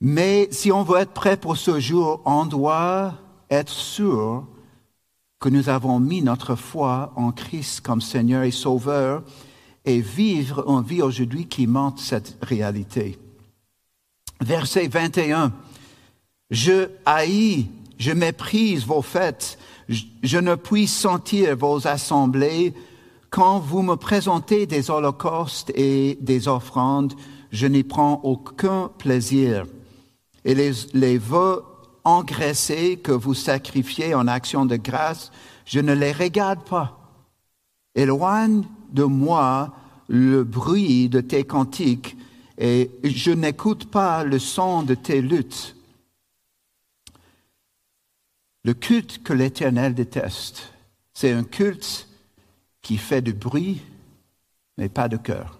Mais 0.00 0.48
si 0.50 0.72
on 0.72 0.84
veut 0.84 1.00
être 1.00 1.12
prêt 1.12 1.36
pour 1.36 1.58
ce 1.58 1.80
jour, 1.80 2.22
on 2.24 2.46
doit 2.46 3.14
être 3.50 3.72
sûr 3.72 4.46
que 5.38 5.50
nous 5.50 5.68
avons 5.68 6.00
mis 6.00 6.22
notre 6.22 6.54
foi 6.54 7.12
en 7.14 7.30
Christ 7.30 7.82
comme 7.82 8.00
Seigneur 8.00 8.42
et 8.44 8.50
Sauveur 8.50 9.22
et 9.88 10.00
vivre 10.00 10.68
une 10.68 10.84
vie 10.84 11.00
aujourd'hui 11.00 11.46
qui 11.46 11.66
montre 11.66 12.02
cette 12.02 12.36
réalité. 12.42 13.18
Verset 14.40 14.86
21. 14.86 15.52
Je 16.50 16.90
haïs, 17.06 17.66
je 17.98 18.12
méprise 18.12 18.84
vos 18.84 19.02
fêtes, 19.02 19.58
je 19.88 20.38
ne 20.38 20.54
puis 20.54 20.86
sentir 20.86 21.56
vos 21.56 21.86
assemblées. 21.86 22.74
Quand 23.30 23.58
vous 23.58 23.82
me 23.82 23.96
présentez 23.96 24.66
des 24.66 24.90
holocaustes 24.90 25.72
et 25.74 26.18
des 26.20 26.48
offrandes, 26.48 27.14
je 27.50 27.66
n'y 27.66 27.82
prends 27.82 28.20
aucun 28.24 28.90
plaisir. 28.98 29.64
Et 30.44 30.54
les, 30.54 30.72
les 30.92 31.16
vœux 31.16 31.64
engraissés 32.04 32.98
que 33.02 33.12
vous 33.12 33.34
sacrifiez 33.34 34.14
en 34.14 34.28
action 34.28 34.66
de 34.66 34.76
grâce, 34.76 35.32
je 35.64 35.80
ne 35.80 35.94
les 35.94 36.12
regarde 36.12 36.60
pas. 36.64 36.98
Éloigne 37.94 38.64
de 38.88 39.04
moi 39.04 39.74
le 40.08 40.44
bruit 40.44 41.08
de 41.08 41.20
tes 41.20 41.44
cantiques 41.44 42.16
et 42.58 42.90
je 43.04 43.30
n'écoute 43.30 43.90
pas 43.90 44.24
le 44.24 44.38
son 44.38 44.82
de 44.82 44.94
tes 44.94 45.20
luttes. 45.20 45.76
Le 48.64 48.74
culte 48.74 49.22
que 49.22 49.32
l'Éternel 49.32 49.94
déteste, 49.94 50.72
c'est 51.14 51.32
un 51.32 51.44
culte 51.44 52.08
qui 52.82 52.96
fait 52.96 53.22
du 53.22 53.32
bruit, 53.32 53.80
mais 54.76 54.88
pas 54.88 55.08
de 55.08 55.16
cœur. 55.16 55.58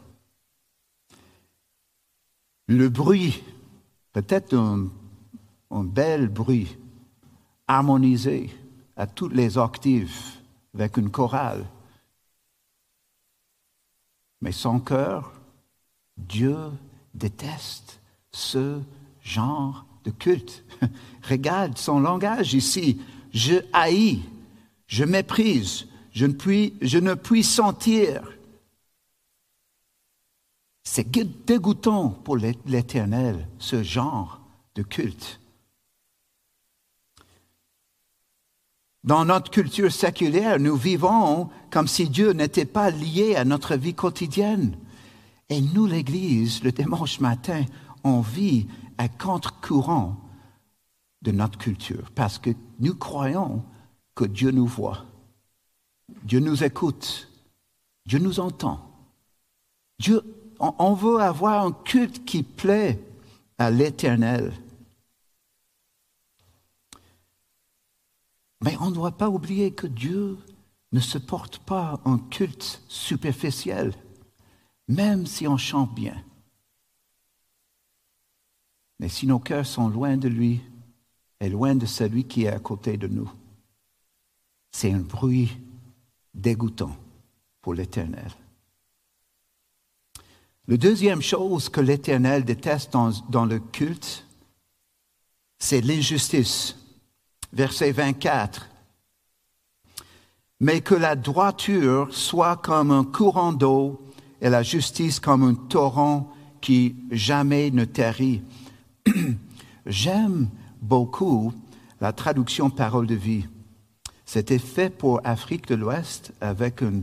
Le 2.66 2.88
bruit, 2.88 3.42
peut-être 4.12 4.54
un, 4.54 4.88
un 5.70 5.84
bel 5.84 6.28
bruit, 6.28 6.76
harmonisé 7.66 8.50
à 8.96 9.06
toutes 9.06 9.34
les 9.34 9.56
octaves 9.56 10.10
avec 10.74 10.96
une 10.96 11.10
chorale, 11.10 11.64
mais 14.40 14.52
son 14.52 14.80
cœur, 14.80 15.32
Dieu 16.16 16.56
déteste 17.14 18.00
ce 18.32 18.80
genre 19.22 19.86
de 20.04 20.10
culte. 20.10 20.64
Regarde 21.28 21.76
son 21.78 22.00
langage 22.00 22.54
ici. 22.54 23.00
Je 23.32 23.56
haïs, 23.72 24.22
je 24.86 25.04
méprise, 25.04 25.86
je 26.12 26.26
ne 26.26 26.32
puis, 26.32 26.74
je 26.80 26.98
ne 26.98 27.14
puis 27.14 27.44
sentir. 27.44 28.22
C'est 30.82 31.10
dégoûtant 31.44 32.08
pour 32.08 32.36
l'Éternel, 32.36 33.46
ce 33.58 33.82
genre 33.82 34.40
de 34.74 34.82
culte. 34.82 35.40
Dans 39.08 39.24
notre 39.24 39.50
culture 39.50 39.90
séculaire, 39.90 40.60
nous 40.60 40.76
vivons 40.76 41.48
comme 41.70 41.88
si 41.88 42.10
Dieu 42.10 42.32
n'était 42.32 42.66
pas 42.66 42.90
lié 42.90 43.36
à 43.36 43.46
notre 43.46 43.74
vie 43.74 43.94
quotidienne. 43.94 44.76
Et 45.48 45.62
nous, 45.62 45.86
l'Église, 45.86 46.62
le 46.62 46.72
dimanche 46.72 47.18
matin, 47.18 47.64
on 48.04 48.20
vit 48.20 48.66
à 48.98 49.08
contre-courant 49.08 50.14
de 51.22 51.32
notre 51.32 51.56
culture 51.56 52.10
parce 52.14 52.38
que 52.38 52.50
nous 52.80 52.94
croyons 52.94 53.64
que 54.14 54.26
Dieu 54.26 54.50
nous 54.50 54.66
voit, 54.66 55.06
Dieu 56.24 56.40
nous 56.40 56.62
écoute, 56.62 57.30
Dieu 58.04 58.18
nous 58.18 58.40
entend. 58.40 58.92
On 60.60 60.92
veut 60.92 61.20
avoir 61.22 61.64
un 61.64 61.72
culte 61.72 62.26
qui 62.26 62.42
plaît 62.42 63.02
à 63.56 63.70
l'Éternel. 63.70 64.52
Mais 68.60 68.76
on 68.80 68.90
ne 68.90 68.94
doit 68.94 69.16
pas 69.16 69.28
oublier 69.28 69.72
que 69.72 69.86
Dieu 69.86 70.36
ne 70.92 71.00
supporte 71.00 71.58
pas 71.58 72.00
un 72.04 72.18
culte 72.18 72.82
superficiel, 72.88 73.94
même 74.88 75.26
si 75.26 75.46
on 75.46 75.56
chante 75.56 75.94
bien. 75.94 76.22
Mais 78.98 79.08
si 79.08 79.26
nos 79.26 79.38
cœurs 79.38 79.66
sont 79.66 79.88
loin 79.88 80.16
de 80.16 80.28
lui 80.28 80.60
et 81.40 81.48
loin 81.48 81.74
de 81.74 81.86
celui 81.86 82.24
qui 82.24 82.44
est 82.44 82.48
à 82.48 82.58
côté 82.58 82.96
de 82.96 83.06
nous, 83.06 83.30
c'est 84.72 84.92
un 84.92 85.00
bruit 85.00 85.56
dégoûtant 86.34 86.96
pour 87.62 87.74
l'Éternel. 87.74 88.32
La 90.66 90.76
deuxième 90.76 91.22
chose 91.22 91.68
que 91.68 91.80
l'Éternel 91.80 92.44
déteste 92.44 92.92
dans, 92.92 93.10
dans 93.30 93.46
le 93.46 93.58
culte, 93.58 94.26
c'est 95.58 95.80
l'injustice 95.80 96.77
verset 97.52 97.92
24. 97.92 98.68
Mais 100.60 100.80
que 100.80 100.94
la 100.94 101.16
droiture 101.16 102.08
soit 102.10 102.56
comme 102.56 102.90
un 102.90 103.04
courant 103.04 103.52
d'eau 103.52 104.00
et 104.40 104.50
la 104.50 104.62
justice 104.62 105.20
comme 105.20 105.42
un 105.42 105.54
torrent 105.54 106.32
qui 106.60 106.96
jamais 107.10 107.70
ne 107.70 107.84
tarit. 107.84 108.42
J'aime 109.86 110.48
beaucoup 110.82 111.52
la 112.00 112.12
traduction 112.12 112.70
parole 112.70 113.06
de 113.06 113.14
vie. 113.14 113.46
C'était 114.24 114.58
fait 114.58 114.90
pour 114.90 115.20
Afrique 115.24 115.68
de 115.68 115.74
l'Ouest 115.74 116.32
avec 116.40 116.82
un, 116.82 117.02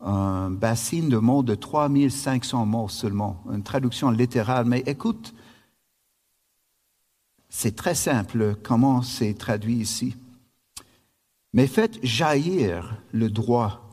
un 0.00 0.50
bassin 0.50 1.08
de 1.08 1.18
mots 1.18 1.42
de 1.42 1.54
3500 1.54 2.66
mots 2.66 2.88
seulement, 2.88 3.42
une 3.52 3.62
traduction 3.62 4.10
littérale. 4.10 4.64
Mais 4.66 4.82
écoute 4.86 5.33
c'est 7.56 7.76
très 7.76 7.94
simple 7.94 8.56
comment 8.64 9.00
c'est 9.02 9.32
traduit 9.32 9.76
ici. 9.76 10.16
Mais 11.52 11.68
faites 11.68 12.04
jaillir 12.04 13.00
le 13.12 13.30
droit 13.30 13.88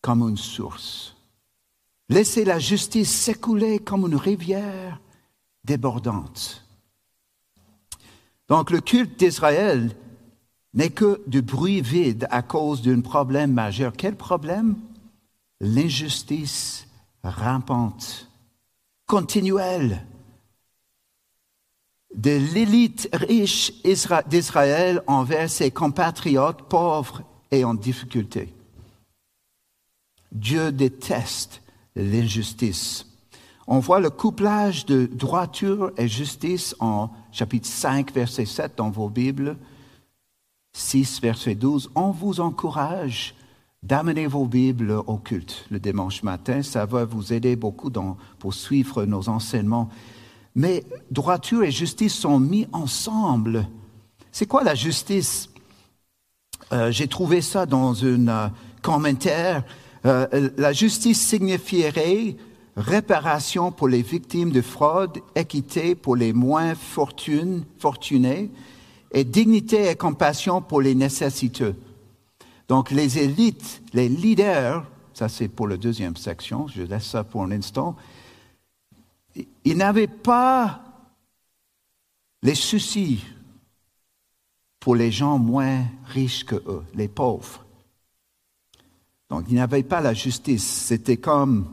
comme 0.00 0.22
une 0.22 0.36
source. 0.36 1.16
Laissez 2.08 2.44
la 2.44 2.60
justice 2.60 3.10
s'écouler 3.10 3.80
comme 3.80 4.06
une 4.06 4.14
rivière 4.14 5.00
débordante. 5.64 6.64
Donc 8.48 8.70
le 8.70 8.80
culte 8.80 9.18
d'Israël 9.18 9.96
n'est 10.72 10.90
que 10.90 11.20
du 11.26 11.42
bruit 11.42 11.80
vide 11.80 12.28
à 12.30 12.42
cause 12.42 12.82
d'un 12.82 13.00
problème 13.00 13.52
majeur. 13.52 13.94
Quel 13.96 14.14
problème? 14.14 14.76
L'injustice 15.60 16.86
rampante, 17.24 18.30
continuelle, 19.06 20.06
de 22.16 22.30
l'élite 22.54 23.08
riche 23.12 23.72
d'Israël 24.28 25.02
envers 25.06 25.50
ses 25.50 25.70
compatriotes 25.70 26.62
pauvres 26.62 27.22
et 27.50 27.64
en 27.64 27.74
difficulté. 27.74 28.52
Dieu 30.32 30.72
déteste 30.72 31.62
l'injustice. 31.94 33.06
On 33.66 33.80
voit 33.80 34.00
le 34.00 34.10
couplage 34.10 34.86
de 34.86 35.06
droiture 35.06 35.92
et 35.96 36.08
justice 36.08 36.74
en 36.78 37.10
chapitre 37.32 37.68
5, 37.68 38.12
verset 38.12 38.46
7 38.46 38.72
dans 38.76 38.90
vos 38.90 39.08
Bibles, 39.08 39.56
6, 40.72 41.20
verset 41.20 41.54
12. 41.54 41.90
On 41.94 42.12
vous 42.12 42.40
encourage 42.40 43.34
d'amener 43.82 44.26
vos 44.26 44.46
Bibles 44.46 44.92
au 45.06 45.16
culte 45.16 45.66
le 45.70 45.78
dimanche 45.78 46.22
matin. 46.22 46.62
Ça 46.62 46.86
va 46.86 47.04
vous 47.04 47.32
aider 47.32 47.56
beaucoup 47.56 47.90
pour 48.38 48.54
suivre 48.54 49.04
nos 49.04 49.28
enseignements. 49.28 49.90
Mais 50.56 50.84
droiture 51.10 51.62
et 51.62 51.70
justice 51.70 52.14
sont 52.14 52.40
mis 52.40 52.66
ensemble. 52.72 53.68
C'est 54.32 54.46
quoi 54.46 54.64
la 54.64 54.74
justice? 54.74 55.50
Euh, 56.72 56.90
J'ai 56.90 57.08
trouvé 57.08 57.42
ça 57.42 57.66
dans 57.66 58.04
un 58.04 58.26
euh, 58.26 58.48
commentaire. 58.80 59.64
Euh, 60.06 60.50
la 60.56 60.72
justice 60.72 61.20
signifierait 61.20 62.36
réparation 62.74 63.70
pour 63.70 63.86
les 63.86 64.00
victimes 64.00 64.50
de 64.50 64.62
fraude, 64.62 65.18
équité 65.34 65.94
pour 65.94 66.16
les 66.16 66.32
moins 66.32 66.74
fortunés 66.74 68.50
et 69.12 69.24
dignité 69.24 69.90
et 69.90 69.94
compassion 69.94 70.62
pour 70.62 70.80
les 70.80 70.94
nécessiteux. 70.94 71.74
Donc 72.68 72.90
les 72.90 73.18
élites, 73.18 73.82
les 73.92 74.08
leaders, 74.08 74.84
ça 75.12 75.28
c'est 75.28 75.48
pour 75.48 75.68
la 75.68 75.76
deuxième 75.76 76.16
section, 76.16 76.66
je 76.68 76.82
laisse 76.82 77.04
ça 77.04 77.24
pour 77.24 77.42
un 77.42 77.50
instant, 77.50 77.96
ils 79.64 79.76
n'avaient 79.76 80.06
pas 80.06 80.82
les 82.42 82.54
soucis 82.54 83.24
pour 84.80 84.94
les 84.94 85.10
gens 85.10 85.38
moins 85.38 85.84
riches 86.06 86.44
que 86.44 86.56
eux, 86.56 86.84
les 86.94 87.08
pauvres. 87.08 87.64
Donc, 89.28 89.46
ils 89.48 89.56
n'avaient 89.56 89.82
pas 89.82 90.00
la 90.00 90.14
justice. 90.14 90.64
C'était 90.64 91.16
comme 91.16 91.66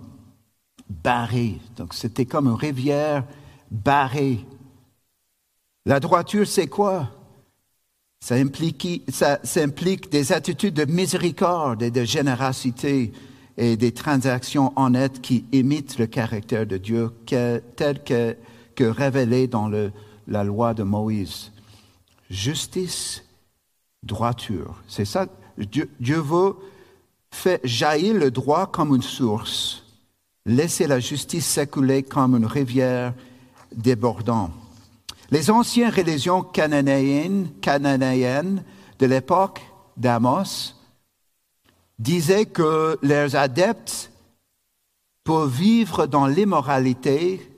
barrée. 0.89 1.59
Donc 1.75 1.93
c'était 1.93 2.25
comme 2.25 2.47
une 2.47 2.53
rivière 2.53 3.25
barrée. 3.71 4.45
La 5.85 5.99
droiture, 5.99 6.47
c'est 6.47 6.67
quoi? 6.67 7.09
Ça 8.21 8.35
implique, 8.35 9.03
ça, 9.09 9.39
implique 9.57 10.09
des 10.09 10.31
attitudes 10.31 10.75
de 10.75 10.85
miséricorde 10.85 11.83
et 11.83 11.91
de 11.91 12.05
générosité 12.05 13.11
et 13.57 13.77
des 13.77 13.91
transactions 13.91 14.73
honnêtes 14.75 15.21
qui 15.21 15.45
imitent 15.51 15.97
le 15.99 16.07
caractère 16.07 16.65
de 16.65 16.77
Dieu 16.77 17.11
tel 17.25 18.03
que, 18.03 18.35
révélé 18.79 19.47
dans 19.47 19.69
la 20.27 20.43
loi 20.43 20.73
de 20.73 20.83
Moïse. 20.83 21.51
Justice, 22.29 23.23
droiture. 24.01 24.81
C'est 24.87 25.05
ça. 25.05 25.27
Dieu, 25.57 25.89
Dieu 25.99 26.19
veut 26.19 26.55
faire 27.31 27.59
jaillir 27.63 28.15
le 28.15 28.31
droit 28.31 28.67
comme 28.67 28.95
une 28.95 29.03
source, 29.03 29.83
laisser 30.45 30.87
la 30.87 30.99
justice 30.99 31.45
s'écouler 31.45 32.03
comme 32.03 32.35
une 32.35 32.45
rivière 32.45 33.13
débordant. 33.75 34.51
Les 35.31 35.49
anciennes 35.49 35.91
religions 35.91 36.41
cananéennes, 36.43 37.49
cananéennes 37.61 38.63
de 38.99 39.05
l'époque 39.05 39.61
d'Amos 39.97 40.75
disaient 42.03 42.45
que 42.45 42.99
leurs 43.01 43.35
adeptes 43.35 44.11
peuvent 45.23 45.49
vivre 45.49 46.05
dans 46.05 46.27
l'immoralité 46.27 47.49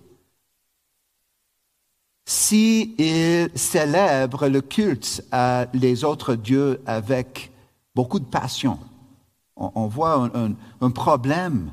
s'ils 2.26 3.50
célèbrent 3.56 4.48
le 4.48 4.62
culte 4.62 5.24
à 5.32 5.66
les 5.74 6.04
autres 6.04 6.36
dieux 6.36 6.82
avec 6.86 7.52
beaucoup 7.94 8.20
de 8.20 8.26
passion. 8.26 8.80
On, 9.56 9.88
voit 9.88 10.30
un, 10.82 10.92
problème. 10.92 11.72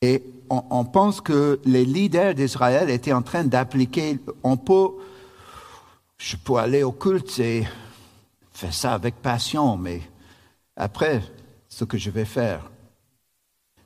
Et 0.00 0.22
on, 0.48 0.84
pense 0.84 1.20
que 1.20 1.60
les 1.64 1.84
leaders 1.84 2.34
d'Israël 2.34 2.88
étaient 2.88 3.12
en 3.12 3.22
train 3.22 3.44
d'appliquer, 3.44 4.18
on 4.42 4.56
peut, 4.56 4.90
je 6.18 6.36
peux 6.36 6.56
aller 6.56 6.82
au 6.82 6.92
culte 6.92 7.38
et 7.40 7.66
faire 8.52 8.72
ça 8.72 8.94
avec 8.94 9.16
passion, 9.16 9.76
mais 9.76 10.00
après, 10.76 11.22
ce 11.68 11.84
que 11.84 11.98
je 11.98 12.10
vais 12.10 12.24
faire, 12.24 12.70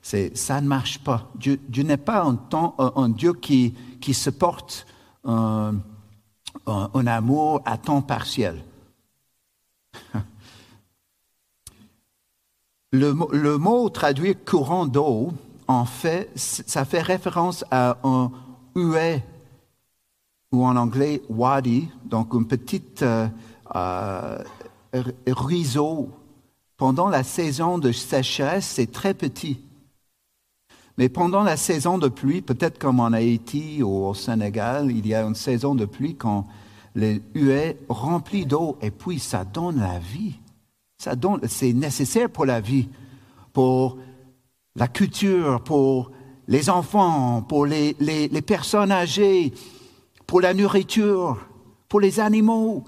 c'est 0.01 0.35
ça 0.37 0.61
ne 0.61 0.67
marche 0.67 0.99
pas. 0.99 1.29
Dieu, 1.35 1.59
n'est 1.83 1.97
pas 1.97 2.25
un, 2.25 3.09
Dieu 3.09 3.33
qui, 3.33 3.75
qui 3.99 4.13
se 4.13 4.29
un, 5.25 5.75
un 6.65 7.07
amour 7.07 7.61
à 7.65 7.77
temps 7.77 8.01
partiel. 8.01 8.63
Le, 12.91 13.13
le, 13.33 13.57
mot 13.59 13.87
traduit 13.89 14.35
courant 14.35 14.87
d'eau 14.87 15.31
en 15.69 15.85
fait, 15.85 16.31
ça 16.35 16.83
fait 16.83 17.03
référence 17.03 17.63
à 17.69 17.97
un 18.03 18.31
huet, 18.75 19.23
ou 20.51 20.65
en 20.65 20.75
anglais 20.75 21.21
wadi, 21.29 21.87
donc 22.05 22.33
un 22.33 22.41
petit 22.41 22.83
euh, 23.03 23.27
euh, 23.75 24.43
ruisseau. 25.27 26.09
Pendant 26.79 27.09
la 27.09 27.23
saison 27.23 27.77
de 27.77 27.91
sécheresse, 27.91 28.65
c'est 28.65 28.89
très 28.89 29.13
petit. 29.13 29.59
Mais 30.97 31.09
pendant 31.09 31.43
la 31.43 31.57
saison 31.57 31.97
de 31.97 32.07
pluie, 32.07 32.41
peut-être 32.41 32.79
comme 32.79 33.01
en 33.01 33.11
Haïti 33.11 33.83
ou 33.83 34.05
au 34.05 34.13
Sénégal, 34.13 34.89
il 34.89 35.05
y 35.05 35.13
a 35.13 35.23
une 35.23 35.35
saison 35.35 35.75
de 35.75 35.83
pluie 35.83 36.15
quand 36.15 36.47
le 36.95 37.19
huet 37.35 37.77
rempli 37.89 38.45
d'eau 38.45 38.77
et 38.81 38.91
puis 38.91 39.19
ça 39.19 39.43
donne 39.43 39.81
la 39.81 39.99
vie. 39.99 40.35
Ça 40.97 41.17
donne, 41.17 41.41
c'est 41.49 41.73
nécessaire 41.73 42.29
pour 42.29 42.45
la 42.45 42.61
vie, 42.61 42.87
pour 43.51 43.97
la 44.77 44.87
culture, 44.87 45.61
pour 45.61 46.11
les 46.47 46.69
enfants, 46.69 47.41
pour 47.41 47.65
les, 47.65 47.93
les, 47.99 48.41
personnes 48.41 48.93
âgées, 48.93 49.53
pour 50.25 50.39
la 50.39 50.53
nourriture, 50.53 51.45
pour 51.89 51.99
les 51.99 52.21
animaux. 52.21 52.85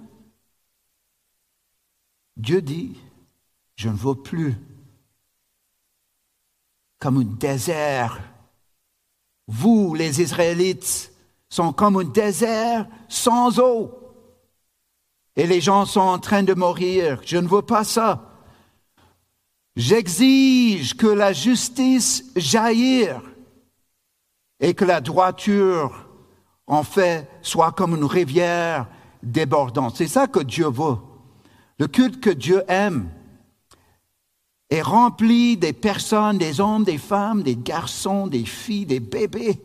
Dieu 2.38 2.62
dit, 2.62 2.96
je 3.82 3.90
ne 3.90 3.96
veux 3.96 4.14
plus 4.14 4.56
comme 7.00 7.18
un 7.18 7.24
désert. 7.24 8.22
Vous, 9.48 9.96
les 9.96 10.22
Israélites, 10.22 11.12
sont 11.50 11.74
comme 11.74 11.98
un 11.98 12.04
désert 12.04 12.88
sans 13.10 13.60
eau. 13.60 13.92
Et 15.36 15.48
les 15.48 15.62
gens 15.62 15.86
sont 15.86 16.00
en 16.00 16.20
train 16.20 16.44
de 16.44 16.54
mourir. 16.54 17.22
Je 17.26 17.38
ne 17.38 17.48
veux 17.48 17.64
pas 17.64 17.84
ça. 17.84 18.30
J'exige 19.76 20.96
que 20.96 21.08
la 21.08 21.34
justice 21.34 22.24
jaillisse 22.36 23.16
et 24.60 24.76
que 24.76 24.86
la 24.86 25.02
droiture, 25.02 26.08
en 26.68 26.84
fait, 26.84 27.28
soit 27.42 27.72
comme 27.72 27.96
une 27.96 28.06
rivière 28.06 28.88
débordante. 29.24 29.96
C'est 29.98 30.08
ça 30.08 30.28
que 30.28 30.42
Dieu 30.42 30.70
veut. 30.70 30.98
Le 31.80 31.88
culte 31.88 32.22
que 32.22 32.30
Dieu 32.30 32.64
aime 32.68 33.10
est 34.72 34.82
rempli 34.82 35.58
des 35.58 35.74
personnes, 35.74 36.38
des 36.38 36.62
hommes, 36.62 36.86
des 36.86 36.98
femmes, 36.98 37.44
des 37.44 37.58
garçons, 37.58 38.26
des 38.26 38.46
filles, 38.46 38.86
des 38.86 39.02
bébés 39.02 39.62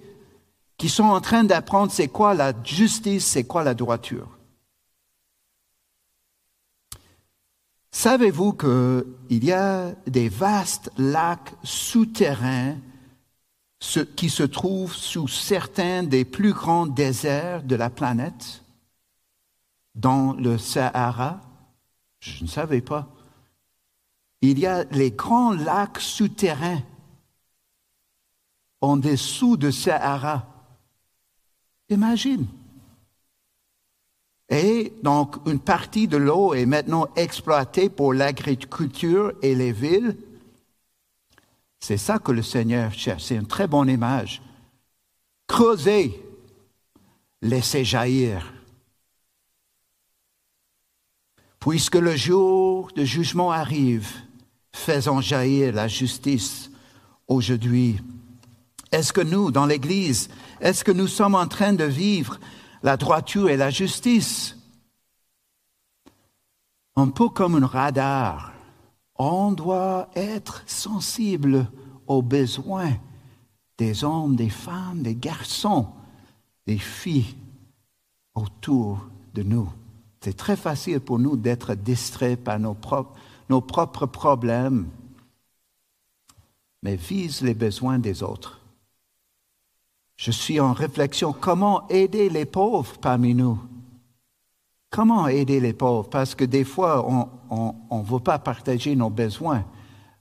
qui 0.76 0.88
sont 0.88 1.04
en 1.04 1.20
train 1.20 1.44
d'apprendre 1.44 1.92
c'est 1.92 2.08
quoi 2.08 2.34
la 2.34 2.52
justice, 2.64 3.24
c'est 3.24 3.44
quoi 3.44 3.62
la 3.62 3.72
droiture. 3.72 4.28
Savez-vous 7.92 8.52
qu'il 8.52 9.44
y 9.44 9.52
a 9.52 9.92
des 10.06 10.28
vastes 10.28 10.90
lacs 10.98 11.54
souterrains 11.62 12.76
qui 14.16 14.28
se 14.28 14.42
trouvent 14.42 14.94
sous 14.94 15.28
certains 15.28 16.02
des 16.02 16.24
plus 16.24 16.52
grands 16.52 16.86
déserts 16.86 17.62
de 17.62 17.76
la 17.76 17.88
planète, 17.88 18.64
dans 19.94 20.34
le 20.34 20.58
Sahara? 20.58 21.40
Je 22.18 22.42
ne 22.42 22.48
savais 22.48 22.82
pas. 22.82 23.15
Il 24.48 24.60
y 24.60 24.66
a 24.66 24.84
les 24.92 25.10
grands 25.10 25.54
lacs 25.54 25.98
souterrains 25.98 26.80
en 28.80 28.96
dessous 28.96 29.56
de 29.56 29.72
Sahara. 29.72 30.46
Imagine. 31.88 32.46
Et 34.48 34.92
donc, 35.02 35.38
une 35.46 35.58
partie 35.58 36.06
de 36.06 36.16
l'eau 36.16 36.54
est 36.54 36.64
maintenant 36.64 37.08
exploitée 37.16 37.88
pour 37.88 38.14
l'agriculture 38.14 39.32
et 39.42 39.56
les 39.56 39.72
villes. 39.72 40.16
C'est 41.80 41.96
ça 41.96 42.20
que 42.20 42.30
le 42.30 42.42
Seigneur 42.42 42.92
cherche. 42.92 43.24
C'est 43.24 43.34
une 43.34 43.48
très 43.48 43.66
bonne 43.66 43.88
image. 43.88 44.42
Creuser, 45.48 46.22
laisser 47.42 47.84
jaillir. 47.84 48.52
Puisque 51.58 51.96
le 51.96 52.14
jour 52.14 52.92
de 52.94 53.02
jugement 53.02 53.50
arrive, 53.50 54.25
faisons 54.76 55.20
jaillir 55.20 55.74
la 55.74 55.88
justice 55.88 56.70
aujourd'hui. 57.26 57.98
Est-ce 58.92 59.12
que 59.12 59.20
nous, 59.20 59.50
dans 59.50 59.66
l'Église, 59.66 60.28
est-ce 60.60 60.84
que 60.84 60.92
nous 60.92 61.08
sommes 61.08 61.34
en 61.34 61.48
train 61.48 61.72
de 61.72 61.84
vivre 61.84 62.38
la 62.82 62.96
droiture 62.96 63.48
et 63.50 63.56
la 63.56 63.70
justice? 63.70 64.56
Un 66.94 67.08
peu 67.08 67.28
comme 67.28 67.62
un 67.62 67.66
radar, 67.66 68.52
on 69.16 69.52
doit 69.52 70.08
être 70.14 70.62
sensible 70.66 71.70
aux 72.06 72.22
besoins 72.22 72.94
des 73.78 74.04
hommes, 74.04 74.36
des 74.36 74.50
femmes, 74.50 75.02
des 75.02 75.16
garçons, 75.16 75.88
des 76.66 76.78
filles 76.78 77.34
autour 78.34 79.06
de 79.34 79.42
nous. 79.42 79.68
C'est 80.20 80.36
très 80.36 80.56
facile 80.56 81.00
pour 81.00 81.18
nous 81.18 81.36
d'être 81.36 81.74
distraits 81.74 82.42
par 82.42 82.58
nos 82.58 82.74
propres, 82.74 83.14
nos 83.48 83.60
propres 83.60 84.06
problèmes, 84.06 84.88
mais 86.82 86.96
vise 86.96 87.42
les 87.42 87.54
besoins 87.54 87.98
des 87.98 88.22
autres. 88.22 88.60
Je 90.16 90.30
suis 90.30 90.60
en 90.60 90.72
réflexion, 90.72 91.32
comment 91.32 91.86
aider 91.88 92.28
les 92.28 92.46
pauvres 92.46 92.98
parmi 92.98 93.34
nous? 93.34 93.58
Comment 94.90 95.28
aider 95.28 95.60
les 95.60 95.74
pauvres? 95.74 96.08
Parce 96.08 96.34
que 96.34 96.44
des 96.44 96.64
fois, 96.64 97.06
on 97.50 97.98
ne 97.98 98.04
veut 98.04 98.20
pas 98.20 98.38
partager 98.38 98.96
nos 98.96 99.10
besoins. 99.10 99.64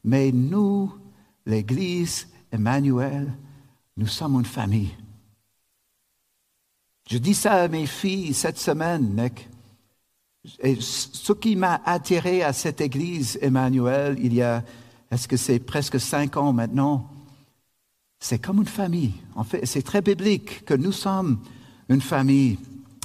Mais 0.03 0.31
nous, 0.31 0.93
l'Église, 1.45 2.27
Emmanuel, 2.51 3.31
nous 3.95 4.07
sommes 4.07 4.35
une 4.35 4.45
famille. 4.45 4.93
Je 7.09 7.17
dis 7.17 7.35
ça 7.35 7.53
à 7.53 7.67
mes 7.67 7.85
filles 7.85 8.33
cette 8.33 8.57
semaine, 8.57 9.15
Nick. 9.15 9.47
Et 10.59 10.77
ce 10.79 11.33
qui 11.33 11.55
m'a 11.55 11.81
attiré 11.85 12.43
à 12.43 12.53
cette 12.53 12.81
Église, 12.81 13.37
Emmanuel, 13.41 14.17
il 14.21 14.33
y 14.33 14.41
a, 14.41 14.63
est-ce 15.11 15.27
que 15.27 15.37
c'est 15.37 15.59
presque 15.59 15.99
cinq 15.99 16.37
ans 16.37 16.53
maintenant, 16.53 17.09
c'est 18.19 18.39
comme 18.39 18.59
une 18.59 18.67
famille. 18.67 19.13
En 19.35 19.43
fait, 19.43 19.65
c'est 19.65 19.81
très 19.81 20.01
biblique 20.01 20.65
que 20.65 20.73
nous 20.73 20.91
sommes 20.91 21.39
une 21.89 22.01
famille 22.01 22.57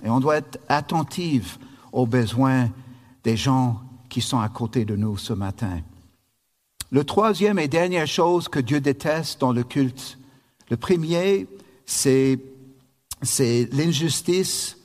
et 0.04 0.08
on 0.08 0.20
doit 0.20 0.36
être 0.36 0.58
attentif 0.68 1.58
aux 1.92 2.06
besoins 2.06 2.70
des 3.24 3.36
gens 3.36 3.80
qui 4.08 4.20
sont 4.20 4.40
à 4.40 4.48
côté 4.48 4.84
de 4.84 4.96
nous 4.96 5.16
ce 5.16 5.32
matin. 5.32 5.80
Le 6.90 7.04
troisième 7.04 7.58
et 7.58 7.68
dernière 7.68 8.06
chose 8.06 8.48
que 8.48 8.58
Dieu 8.58 8.80
déteste 8.80 9.40
dans 9.40 9.52
le 9.52 9.62
culte, 9.62 10.18
le 10.70 10.76
premier, 10.76 11.46
c'est, 11.86 12.38
c'est 13.22 13.68
l'injustice 13.72 14.76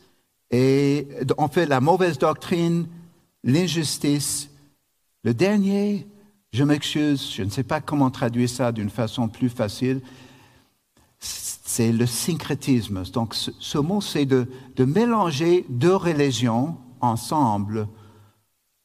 et 0.56 1.08
en 1.38 1.50
fait 1.50 1.66
la 1.66 1.82
mauvaise 1.82 2.18
doctrine, 2.18 2.88
l'injustice. 3.44 4.50
Le 5.26 5.34
dernier, 5.34 6.08
je 6.54 6.64
m'excuse, 6.64 7.34
je 7.36 7.44
ne 7.44 7.50
sais 7.50 7.64
pas 7.64 7.82
comment 7.82 8.10
traduire 8.10 8.48
ça 8.48 8.72
d'une 8.72 8.90
façon 8.90 9.28
plus 9.28 9.50
facile, 9.50 10.02
c'est 11.20 11.92
le 11.92 12.06
syncrétisme. 12.06 13.04
Donc 13.12 13.36
ce, 13.36 13.78
mot, 13.78 14.00
c'est 14.00 14.26
de, 14.26 14.48
de, 14.78 14.86
mélanger 14.86 15.66
deux 15.68 15.96
religions 15.96 16.78
ensemble 17.02 17.90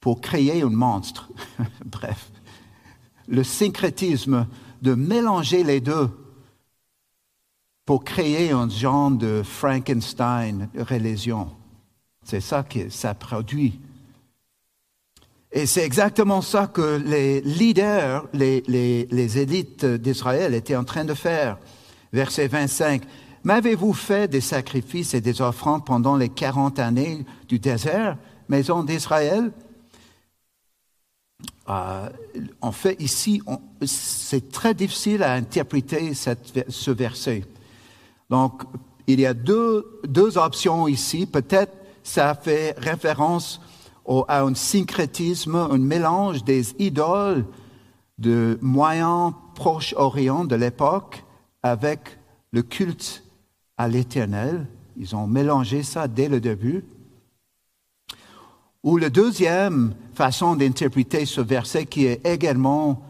pour 0.01 0.21
créer 0.21 0.63
un 0.63 0.71
monstre. 0.71 1.31
Bref, 1.85 2.33
le 3.29 3.45
syncrétisme, 3.45 4.49
de 4.83 4.95
mélanger 4.95 5.63
les 5.63 5.81
deux 5.81 6.09
pour 7.85 8.03
créer 8.03 8.51
un 8.51 8.69
genre 8.69 9.13
de 9.13 9.43
Frankenstein 9.45 10.69
religion. 10.77 11.60
C'est 12.31 12.41
ça 12.41 12.63
que 12.63 12.89
ça 12.91 13.13
produit. 13.13 13.81
Et 15.51 15.67
c'est 15.67 15.85
exactement 15.85 16.43
ça 16.43 16.69
que 16.69 17.03
les 17.05 17.41
leaders, 17.41 18.25
les, 18.33 18.63
les, 18.69 19.39
élites 19.39 19.85
d'Israël 19.85 20.55
étaient 20.55 20.77
en 20.77 20.85
train 20.85 21.05
de 21.05 21.15
faire. 21.15 21.59
Verset 22.13 22.47
25. 22.47 23.03
M'avez-vous 23.43 23.93
fait 23.95 24.31
des 24.31 24.41
sacrifices 24.41 25.13
et 25.13 25.21
des 25.21 25.43
offrandes 25.43 25.85
pendant 25.85 26.17
les 26.17 26.29
quarante 26.29 26.79
années 26.79 27.27
du 27.49 27.59
désert, 27.59 28.17
maison 28.49 28.85
d'Israël? 28.85 29.51
Euh, 31.69 32.09
en 32.61 32.71
fait, 32.71 32.95
ici, 33.01 33.43
c'est 33.85 34.53
très 34.53 34.75
difficile 34.75 35.25
à 35.25 35.33
interpréter 35.33 36.13
ce 36.15 36.91
verset. 36.93 37.45
Donc, 38.29 38.63
il 39.09 39.19
y 39.19 39.27
a 39.27 39.35
deux, 39.35 40.01
deux 40.07 40.39
options 40.39 40.87
ici. 40.87 41.27
Peut-être 41.27 41.80
ça 42.11 42.35
fait 42.35 42.75
référence 42.77 43.61
à 44.27 44.43
un 44.43 44.55
syncrétisme, 44.57 45.55
un 45.55 45.79
mélange 45.79 46.43
des 46.43 46.75
idoles 46.81 47.45
de 48.19 48.59
Moyen 48.61 49.37
Proche-Orient 49.55 50.45
de 50.45 50.57
l'époque 50.57 51.25
avec 51.63 52.19
le 52.51 52.63
culte 52.63 53.23
à 53.79 53.87
l'Éternel. 53.87 54.67
Ils 54.97 55.15
ont 55.15 55.29
mélangé 55.29 55.85
ça 55.85 56.09
dès 56.09 56.29
le 56.29 56.41
début. 56.41 56.85
Ou 58.83 58.97
la 58.97 59.09
deuxième 59.09 59.95
façon 60.15 60.57
d'interpréter 60.57 61.27
ce 61.27 61.41
verset 61.41 61.87
qui 61.87 62.07
est 62.07 62.27
également 62.27 63.03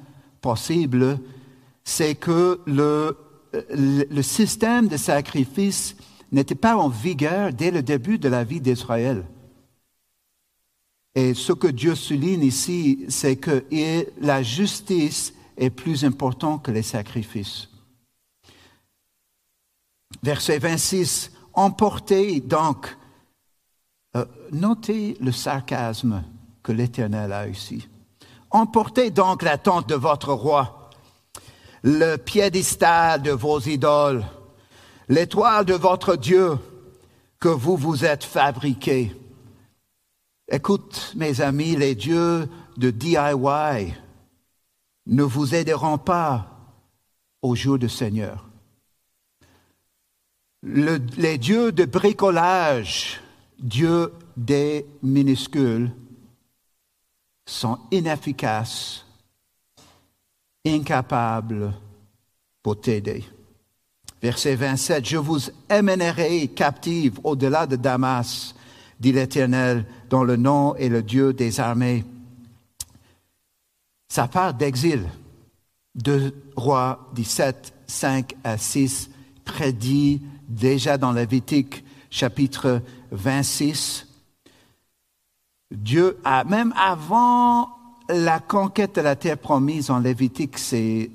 possible, 0.42 1.18
c'est 1.84 2.16
que 2.16 2.60
le, 2.66 3.16
le, 3.70 4.22
système 4.22 4.88
de 4.88 4.98
sacrifice 4.98 5.96
n'était 6.32 6.54
pas 6.54 6.76
en 6.76 6.88
vigueur 6.88 7.52
dès 7.52 7.70
le 7.70 7.82
début 7.82 8.18
de 8.18 8.28
la 8.28 8.44
vie 8.44 8.60
d'Israël. 8.60 9.24
Et 11.14 11.34
ce 11.34 11.52
que 11.52 11.66
Dieu 11.66 11.94
souligne 11.94 12.44
ici, 12.44 13.04
c'est 13.08 13.36
que 13.36 13.64
la 14.20 14.42
justice 14.42 15.34
est 15.56 15.70
plus 15.70 16.04
importante 16.04 16.64
que 16.64 16.70
les 16.70 16.82
sacrifices. 16.82 17.68
Verset 20.22 20.58
26, 20.58 21.32
emportez 21.54 22.40
donc, 22.40 22.96
euh, 24.16 24.24
notez 24.52 25.16
le 25.20 25.32
sarcasme 25.32 26.22
que 26.62 26.72
l'Éternel 26.72 27.32
a 27.32 27.48
ici. 27.48 27.88
Emportez 28.50 29.10
donc 29.10 29.42
la 29.42 29.58
tente 29.58 29.88
de 29.88 29.94
votre 29.94 30.32
roi, 30.32 30.90
le 31.82 32.16
piédestal 32.16 33.22
de 33.22 33.30
vos 33.30 33.60
idoles, 33.60 34.24
l'étoile 35.10 35.66
de 35.66 35.74
votre 35.74 36.16
Dieu 36.16 36.56
que 37.38 37.48
vous 37.48 37.76
vous 37.76 38.06
êtes 38.06 38.24
fabriqué. 38.24 39.14
Écoute, 40.50 41.12
mes 41.14 41.42
amis, 41.42 41.76
les 41.76 41.94
dieux 41.94 42.48
de 42.78 42.90
DIY 42.90 43.94
ne 45.06 45.22
vous 45.22 45.54
aideront 45.54 45.98
pas 45.98 46.46
au 47.42 47.54
jour 47.54 47.78
du 47.78 47.90
Seigneur 47.90 48.46
les 50.62 51.38
dieux 51.38 51.72
de 51.72 51.84
bricolage, 51.84 53.20
dieux 53.58 54.12
des 54.36 54.86
minuscules, 55.02 55.90
sont 57.46 57.78
inefficaces, 57.90 59.04
incapables 60.66 61.72
pour 62.62 62.80
t'aider. 62.80 63.24
Verset 64.22 64.54
27, 64.54 65.04
Je 65.06 65.16
vous 65.16 65.38
amènerai 65.68 66.48
captive 66.48 67.18
au-delà 67.24 67.66
de 67.66 67.76
Damas, 67.76 68.54
dit 68.98 69.12
l'Éternel, 69.12 69.86
dont 70.10 70.24
le 70.24 70.36
nom 70.36 70.74
est 70.76 70.90
le 70.90 71.02
Dieu 71.02 71.32
des 71.32 71.58
armées. 71.58 72.04
Ça 74.08 74.28
part 74.28 74.54
d'exil. 74.54 75.06
Deux 75.94 76.34
rois 76.54 77.10
17, 77.14 77.72
5 77.86 78.34
à 78.44 78.58
6 78.58 79.10
prédit 79.44 80.20
déjà 80.48 80.98
dans 80.98 81.12
Lévitique 81.12 81.84
chapitre 82.10 82.82
26. 83.12 84.06
Dieu 85.70 86.18
a, 86.24 86.44
même 86.44 86.74
avant 86.76 87.70
la 88.08 88.40
conquête 88.40 88.96
de 88.96 89.00
la 89.00 89.16
terre 89.16 89.38
promise 89.38 89.90
en 89.90 90.00
Lévitique, 90.00 90.58
c'est 90.58 91.10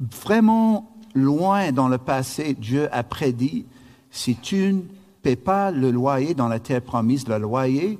vraiment 0.00 0.96
loin 1.14 1.72
dans 1.72 1.88
le 1.88 1.98
passé, 1.98 2.54
Dieu 2.54 2.92
a 2.94 3.02
prédit, 3.02 3.66
si 4.10 4.36
tu 4.36 4.72
ne 4.72 4.82
paies 5.22 5.36
pas 5.36 5.70
le 5.70 5.90
loyer 5.90 6.34
dans 6.34 6.48
la 6.48 6.58
terre 6.58 6.82
promise, 6.82 7.28
le 7.28 7.38
loyer, 7.38 7.98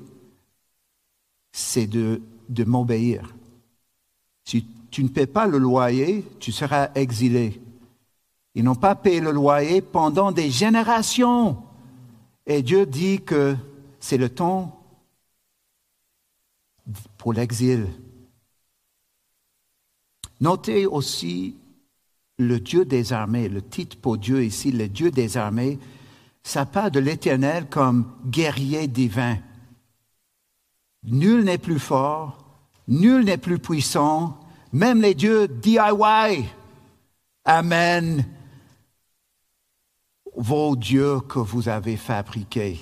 c'est 1.52 1.86
de, 1.86 2.22
de 2.48 2.64
m'obéir. 2.64 3.34
Si 4.44 4.66
tu 4.90 5.04
ne 5.04 5.08
paies 5.08 5.26
pas 5.26 5.46
le 5.46 5.58
loyer, 5.58 6.24
tu 6.40 6.52
seras 6.52 6.90
exilé. 6.94 7.60
Ils 8.54 8.64
n'ont 8.64 8.74
pas 8.74 8.94
payé 8.94 9.20
le 9.20 9.30
loyer 9.30 9.80
pendant 9.80 10.32
des 10.32 10.50
générations. 10.50 11.62
Et 12.46 12.62
Dieu 12.62 12.86
dit 12.86 13.20
que 13.20 13.56
c'est 14.00 14.16
le 14.16 14.28
temps 14.28 14.80
pour 17.16 17.32
l'exil. 17.32 17.86
Notez 20.40 20.86
aussi 20.86 21.59
le 22.40 22.60
Dieu 22.60 22.84
des 22.84 23.12
armées, 23.12 23.48
le 23.48 23.62
titre 23.62 23.96
pour 23.96 24.18
Dieu 24.18 24.44
ici, 24.44 24.72
le 24.72 24.88
Dieu 24.88 25.10
des 25.10 25.36
armées, 25.36 25.78
ça 26.42 26.66
parle 26.66 26.90
de 26.90 27.00
l'Éternel 27.00 27.66
comme 27.68 28.10
guerrier 28.26 28.86
divin. 28.86 29.38
Nul 31.04 31.44
n'est 31.44 31.58
plus 31.58 31.78
fort, 31.78 32.38
nul 32.88 33.24
n'est 33.24 33.38
plus 33.38 33.58
puissant, 33.58 34.38
même 34.72 35.00
les 35.00 35.14
dieux 35.14 35.48
DIY. 35.48 36.44
Amen 37.44 38.24
vos 40.36 40.76
dieux 40.76 41.20
que 41.20 41.38
vous 41.38 41.68
avez 41.68 41.96
fabriqués. 41.96 42.78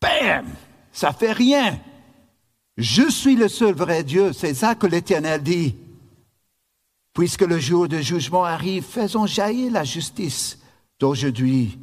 Bam! 0.00 0.46
Ça 0.92 1.12
fait 1.12 1.32
rien. 1.32 1.78
Je 2.76 3.08
suis 3.10 3.36
le 3.36 3.48
seul 3.48 3.74
vrai 3.74 4.04
Dieu. 4.04 4.32
C'est 4.32 4.54
ça 4.54 4.74
que 4.74 4.86
l'Éternel 4.86 5.42
dit. 5.42 5.76
Puisque 7.18 7.42
le 7.42 7.58
jour 7.58 7.88
de 7.88 7.98
jugement 7.98 8.44
arrive, 8.44 8.84
faisons 8.84 9.26
jaillir 9.26 9.72
la 9.72 9.82
justice 9.82 10.56
d'aujourd'hui. 11.00 11.76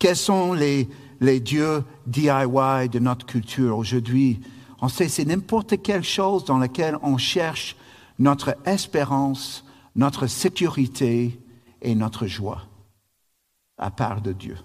Quels 0.00 0.16
sont 0.16 0.52
les, 0.52 0.88
les 1.20 1.38
dieux 1.38 1.84
DIY 2.08 2.88
de 2.90 2.98
notre 2.98 3.24
culture 3.24 3.78
aujourd'hui? 3.78 4.40
On 4.80 4.88
sait 4.88 5.06
c'est 5.06 5.26
n'importe 5.26 5.80
quelle 5.80 6.02
chose 6.02 6.44
dans 6.44 6.58
laquelle 6.58 6.98
on 7.02 7.18
cherche 7.18 7.76
notre 8.18 8.56
espérance, 8.66 9.64
notre 9.94 10.26
sécurité 10.26 11.38
et 11.80 11.94
notre 11.94 12.26
joie 12.26 12.62
à 13.78 13.92
part 13.92 14.22
de 14.22 14.32
Dieu. 14.32 14.58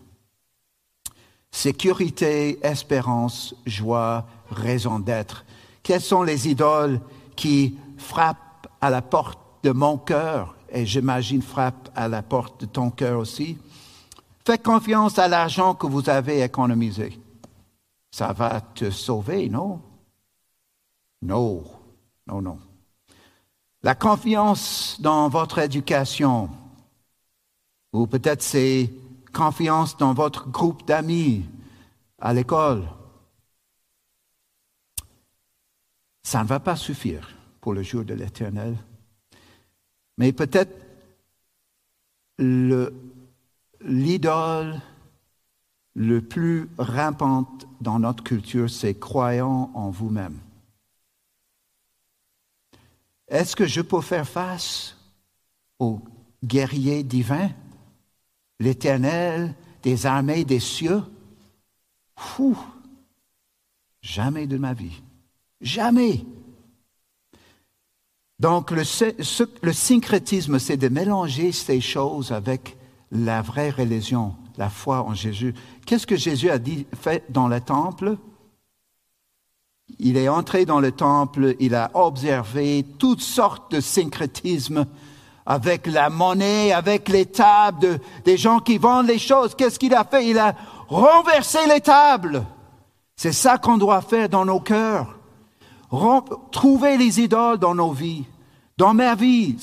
Sécurité, 1.52 2.58
espérance, 2.66 3.54
joie, 3.68 4.26
raison 4.50 4.98
d'être. 4.98 5.46
Quelles 5.84 6.02
sont 6.02 6.24
les 6.24 6.50
idoles 6.50 7.00
qui 7.36 7.78
frappent 8.00 8.68
à 8.82 8.90
la 8.90 9.04
porte 9.04 9.47
de 9.68 9.74
mon 9.74 9.98
cœur 9.98 10.56
et 10.70 10.86
j'imagine 10.86 11.42
frappent 11.42 11.90
à 11.94 12.08
la 12.08 12.24
porte 12.24 12.62
de 12.62 12.66
ton 12.66 12.90
cœur 12.90 13.20
aussi? 13.20 13.58
Faites 14.46 14.64
confiance 14.64 15.20
à 15.20 15.28
l'argent 15.28 15.76
que 15.76 15.88
vous 15.88 16.10
avez 16.10 16.42
économisé. 16.42 17.20
Ça 18.10 18.32
va 18.32 18.62
te 18.62 18.90
sauver, 18.90 19.50
non? 19.50 19.82
Non, 21.22 21.66
non, 22.28 22.42
non. 22.42 22.60
La 23.84 23.94
confiance 23.94 24.96
dans 25.02 25.28
votre 25.28 25.60
éducation, 25.60 26.50
ou 27.92 28.08
peut-être 28.08 28.42
c'est 28.42 28.90
confiance 29.34 29.98
dans 29.98 30.14
votre 30.14 30.48
groupe 30.48 30.88
d'amis 30.88 31.44
à 32.20 32.34
l'école. 32.34 32.88
Ça 36.24 36.42
ne 36.42 36.48
va 36.48 36.62
pas 36.62 36.78
suffire 36.78 37.36
pour 37.60 37.74
le 37.74 37.84
jour 37.84 38.06
de 38.06 38.14
l'éternel. 38.14 38.78
Mais 40.18 40.32
peut-être 40.32 40.74
l'idole 43.82 44.82
le 45.96 46.22
plus 46.22 46.70
rampante 46.78 47.68
dans 47.82 48.00
notre 48.00 48.24
culture, 48.24 48.70
c'est 48.70 48.94
croyant 48.96 49.72
en 49.74 49.90
vous-même. 49.90 50.38
Est-ce 53.28 53.56
que 53.56 53.66
je 53.66 53.82
peux 53.82 54.02
faire 54.02 54.28
face 54.28 54.96
au 55.80 56.00
guerrier 56.44 57.04
divin, 57.04 57.50
l'éternel 58.60 59.56
des 59.84 60.06
armées 60.06 60.46
des 60.46 60.60
cieux? 60.60 61.02
Fou! 62.16 62.58
Jamais 64.02 64.48
de 64.48 64.58
ma 64.58 64.74
vie. 64.74 65.02
Jamais. 65.60 66.24
Donc 68.40 68.72
le, 68.72 68.84
syncrétisme, 69.74 70.60
c'est 70.60 70.78
de 70.78 70.90
mélanger 70.90 71.52
ces 71.52 71.82
choses 71.82 72.32
avec 72.32 72.78
la 73.12 73.42
vraie 73.42 73.72
religion, 73.72 74.36
la 74.58 74.70
foi 74.70 75.04
en 75.04 75.16
Jésus. 75.16 75.56
Qu'est-ce 75.86 76.06
que 76.06 76.16
Jésus 76.16 76.50
a 76.52 76.60
fait 77.00 77.24
dans 77.30 77.48
le 77.48 77.60
temple? 77.60 78.18
Il 79.98 80.18
est 80.18 80.30
entré 80.30 80.66
dans 80.66 80.80
le 80.80 80.92
temple, 80.92 81.56
il 81.60 81.74
a 81.74 81.90
observé 81.96 82.86
toutes 83.00 83.22
sortes 83.22 83.72
de 83.72 83.80
syncrétismes 83.80 84.86
avec 85.46 85.88
la 85.88 86.10
monnaie, 86.10 86.74
avec 86.74 87.10
les 87.10 87.26
tables 87.26 88.00
des 88.26 88.38
gens 88.38 88.60
qui 88.60 88.78
vendent 88.78 89.08
les 89.08 89.18
choses. 89.18 89.56
Qu'est-ce 89.56 89.80
qu'il 89.80 89.96
a 89.96 90.04
fait? 90.04 90.28
Il 90.28 90.38
a 90.38 90.54
renversé 90.90 91.60
les 91.68 91.82
tables. 91.82 92.46
C'est 93.16 93.32
ça 93.32 93.58
qu'on 93.58 93.78
doit 93.78 94.02
faire 94.02 94.30
dans 94.30 94.46
nos 94.46 94.60
cœurs. 94.60 95.17
Trouver 96.52 96.98
les 96.98 97.22
idoles 97.22 97.58
dans 97.58 97.76
nos 97.76 97.92
vies. 97.92 98.26
Dans 98.78 98.94
ma 98.94 99.16
vie, 99.16 99.56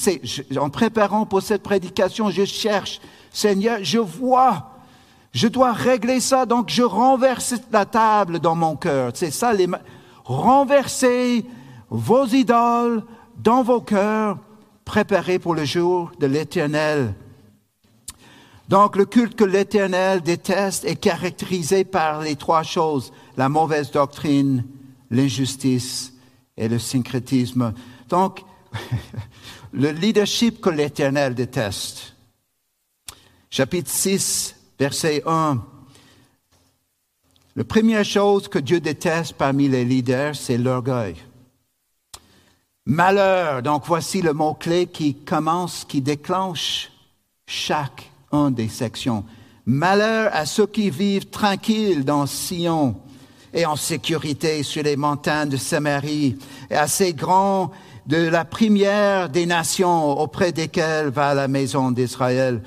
en 0.59 0.71
préparant 0.71 1.25
pour 1.25 1.43
cette 1.43 1.63
prédication, 1.63 2.31
je 2.31 2.45
cherche, 2.45 3.01
Seigneur, 3.31 3.79
je 3.83 3.99
vois 3.99 4.75
je 5.35 5.49
dois 5.49 5.73
régler 5.73 6.21
ça, 6.21 6.47
donc 6.47 6.71
je 6.71 6.85
renverse 6.85 7.55
la 7.73 7.85
table 7.85 8.39
dans 8.39 8.55
mon 8.55 8.77
cœur. 8.77 9.11
C'est 9.15 9.33
ça, 9.33 9.53
les, 9.53 9.67
renverser 10.25 11.45
vos 11.91 12.25
idoles 12.27 13.03
dans 13.37 13.65
vos 13.65 13.81
cœurs, 13.81 14.39
préparés 14.85 15.41
pour 15.41 15.57
le 15.57 15.65
jour 15.65 16.13
de 16.21 16.27
l'éternel. 16.27 17.15
Donc 18.69 18.97
le 18.97 19.07
culte 19.07 19.35
que 19.35 19.45
l'éternel 19.45 20.23
déteste 20.23 20.85
est 20.85 20.97
caractérisé 20.97 21.85
par 21.85 22.21
les 22.21 22.37
trois 22.37 22.63
choses, 22.63 23.13
la 23.37 23.49
mauvaise 23.49 23.91
doctrine, 23.91 24.65
l'injustice 25.11 26.14
et 26.57 26.69
le 26.69 26.79
syncrétisme. 26.79 27.75
Donc, 28.09 28.43
le 29.73 29.91
leadership 29.91 30.61
que 30.61 30.71
l'éternel 30.71 31.35
déteste. 31.35 32.15
Chapitre 33.51 33.91
6, 33.91 34.57
verset 34.79 35.23
1. 35.27 35.65
La 37.57 37.65
première 37.65 38.05
chose 38.05 38.49
que 38.49 38.59
Dieu 38.59 38.81
déteste 38.81 39.35
parmi 39.35 39.69
les 39.69 39.85
leaders, 39.85 40.35
c'est 40.35 40.59
l'orgueil. 40.59 41.15
Malheur, 42.87 43.63
donc 43.63 43.85
voici 43.87 44.21
le 44.21 44.33
mot-clé 44.33 44.87
qui 44.87 45.15
commence, 45.15 45.85
qui 45.85 46.03
déclenche 46.03 46.91
chaque 47.47 48.11
une 48.33 48.53
des 48.55 48.69
sections. 48.69 49.25
Malheur 49.67 50.31
à 50.35 50.45
ceux 50.45 50.67
qui 50.67 50.91
vivent 50.91 51.31
tranquilles 51.31 52.05
dans 52.05 52.27
Sion 52.27 52.97
et 53.55 53.65
en 53.65 53.77
sécurité 53.77 54.63
sur 54.65 54.83
les 54.83 54.97
montagnes 54.97 55.49
de 55.49 55.57
Samarie, 55.57 56.37
et 56.69 56.75
à 56.75 56.89
ces 56.89 57.15
grands 57.15 57.71
de 58.07 58.17
la 58.17 58.45
première 58.45 59.31
des 59.31 59.47
nations 59.47 60.21
auprès 60.21 60.53
desquelles 60.53 61.09
va 61.09 61.33
la 61.33 61.49
maison 61.49 61.91
d'Israël. 61.91 62.61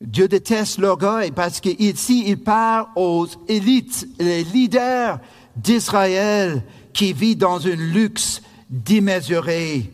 Dieu 0.00 0.26
déteste 0.28 0.78
l'orgueil 0.78 1.30
parce 1.30 1.60
qu'ici, 1.60 2.24
il 2.26 2.38
parle 2.38 2.86
aux 2.96 3.26
élites, 3.48 4.08
les 4.18 4.44
leaders 4.44 5.20
d'Israël 5.56 6.62
qui 6.92 7.12
vivent 7.12 7.38
dans 7.38 7.66
un 7.66 7.76
luxe 7.76 8.40
démesuré, 8.70 9.92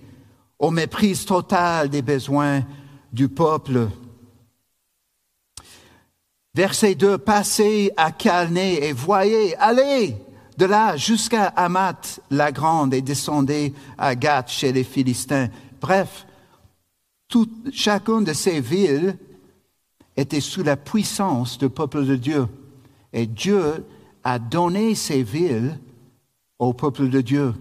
au 0.59 0.70
mépris 0.70 1.16
total 1.27 1.88
des 1.88 2.03
besoins 2.03 2.62
du 3.12 3.29
peuple. 3.29 3.88
Verset 6.55 6.95
2, 6.95 7.19
passez 7.19 7.90
à 7.97 8.12
Calné 8.12 8.87
et 8.87 8.93
voyez, 8.93 9.57
allez 9.57 10.17
de 10.57 10.67
là 10.67 10.97
jusqu'à 10.97 11.47
Amat 11.47 12.21
la 12.31 12.53
grande 12.53 12.95
et 12.95 13.03
descendez 13.03 13.75
à 13.99 14.14
Gath 14.14 14.51
chez 14.51 14.73
les 14.73 14.85
Philistins. 14.85 15.49
Bref, 15.81 16.27
chacune 17.73 18.23
de 18.23 18.33
ces 18.33 18.61
villes 18.61 19.19
était 20.17 20.40
sous 20.40 20.62
la 20.62 20.77
puissance 20.77 21.59
du 21.59 21.69
peuple 21.69 22.07
de 22.07 22.14
Dieu. 22.14 22.47
Et 23.12 23.27
Dieu 23.27 23.85
a 24.23 24.38
donné 24.38 24.95
ces 24.95 25.25
villes 25.25 25.79
au 26.61 26.73
peuple 26.73 27.09
de 27.09 27.21
Dieu. 27.21 27.53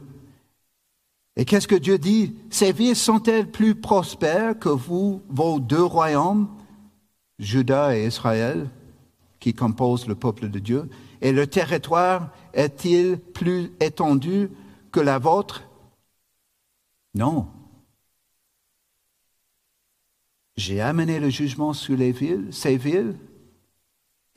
Et 1.35 1.45
qu'est-ce 1.45 1.67
que 1.67 1.73
Dieu 1.73 1.97
dit? 1.97 2.35
Ces 2.51 2.71
villes 2.71 2.95
sont-elles 2.95 3.49
plus 3.49 3.73
prospères 3.73 4.59
que 4.59 4.69
vous, 4.69 5.23
vos 5.29 5.59
deux 5.59 5.83
royaumes, 5.83 6.47
Juda 7.39 7.97
et 7.97 8.05
Israël, 8.05 8.69
qui 9.43 9.53
composent 9.53 10.07
le 10.07 10.15
peuple 10.15 10.47
de 10.47 10.57
Dieu. 10.57 10.89
Et 11.19 11.33
le 11.33 11.47
territoire 11.47 12.31
est-il 12.53 13.17
plus 13.17 13.73
étendu 13.81 14.49
que 14.89 15.01
la 15.01 15.19
vôtre? 15.19 15.65
Non. 17.13 17.49
J'ai 20.55 20.79
amené 20.79 21.19
le 21.19 21.29
jugement 21.29 21.73
sur 21.73 21.97
les 21.97 22.13
villes, 22.13 22.47
ces 22.53 22.77
villes, 22.77 23.17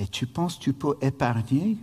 et 0.01 0.09
tu 0.09 0.27
penses 0.27 0.59
tu 0.59 0.73
peux 0.73 0.97
épargner 1.01 1.79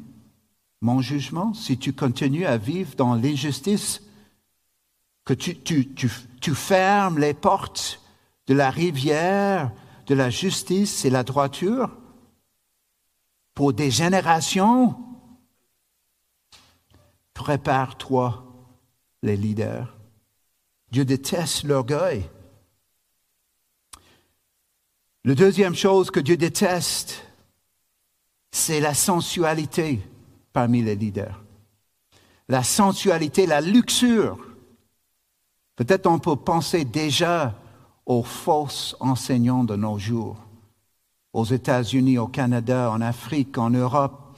mon 0.82 1.00
jugement 1.00 1.54
si 1.54 1.78
tu 1.78 1.94
continues 1.94 2.46
à 2.46 2.58
vivre 2.58 2.94
dans 2.98 3.16
l'injustice, 3.16 4.04
que 5.24 5.34
tu, 5.34 5.56
tu 5.62 6.56
fermes 6.56 7.20
les 7.20 7.34
portes 7.34 8.02
de 8.48 8.54
la 8.54 8.70
rivière 8.70 9.72
de 10.08 10.14
la 10.14 10.30
justice 10.30 11.06
et 11.06 11.10
la 11.10 11.24
droiture? 11.24 12.03
Pour 13.54 13.74
des 13.74 13.92
générations. 13.92 14.96
Prépare-toi, 17.34 18.46
les 19.22 19.38
leaders. 19.38 19.96
Dieu 20.92 21.06
déteste 21.06 21.64
l'orgueil. 21.64 22.30
La 25.26 25.36
deuxième 25.36 25.76
chose 25.76 26.12
que 26.12 26.20
Dieu 26.20 26.38
déteste, 26.38 27.26
c'est 28.52 28.80
la 28.80 28.94
sensualité 28.94 30.02
parmi 30.52 30.84
les 30.84 30.96
leaders. 30.96 31.44
La 32.50 32.62
sensualité, 32.62 33.46
la 33.46 33.62
luxure. 33.62 34.38
Peut-être 35.76 36.08
on 36.08 36.20
peut 36.20 36.36
penser 36.36 36.86
déjà 36.86 37.56
aux 38.06 38.24
fausses 38.24 38.96
enseignants 39.00 39.64
de 39.64 39.76
nos 39.76 39.98
jours, 39.98 40.38
aux 41.34 41.46
États-Unis, 41.46 42.18
au 42.18 42.28
Canada, 42.28 42.92
en 42.92 43.02
Afrique, 43.02 43.58
en 43.58 43.72
Europe, 43.72 44.38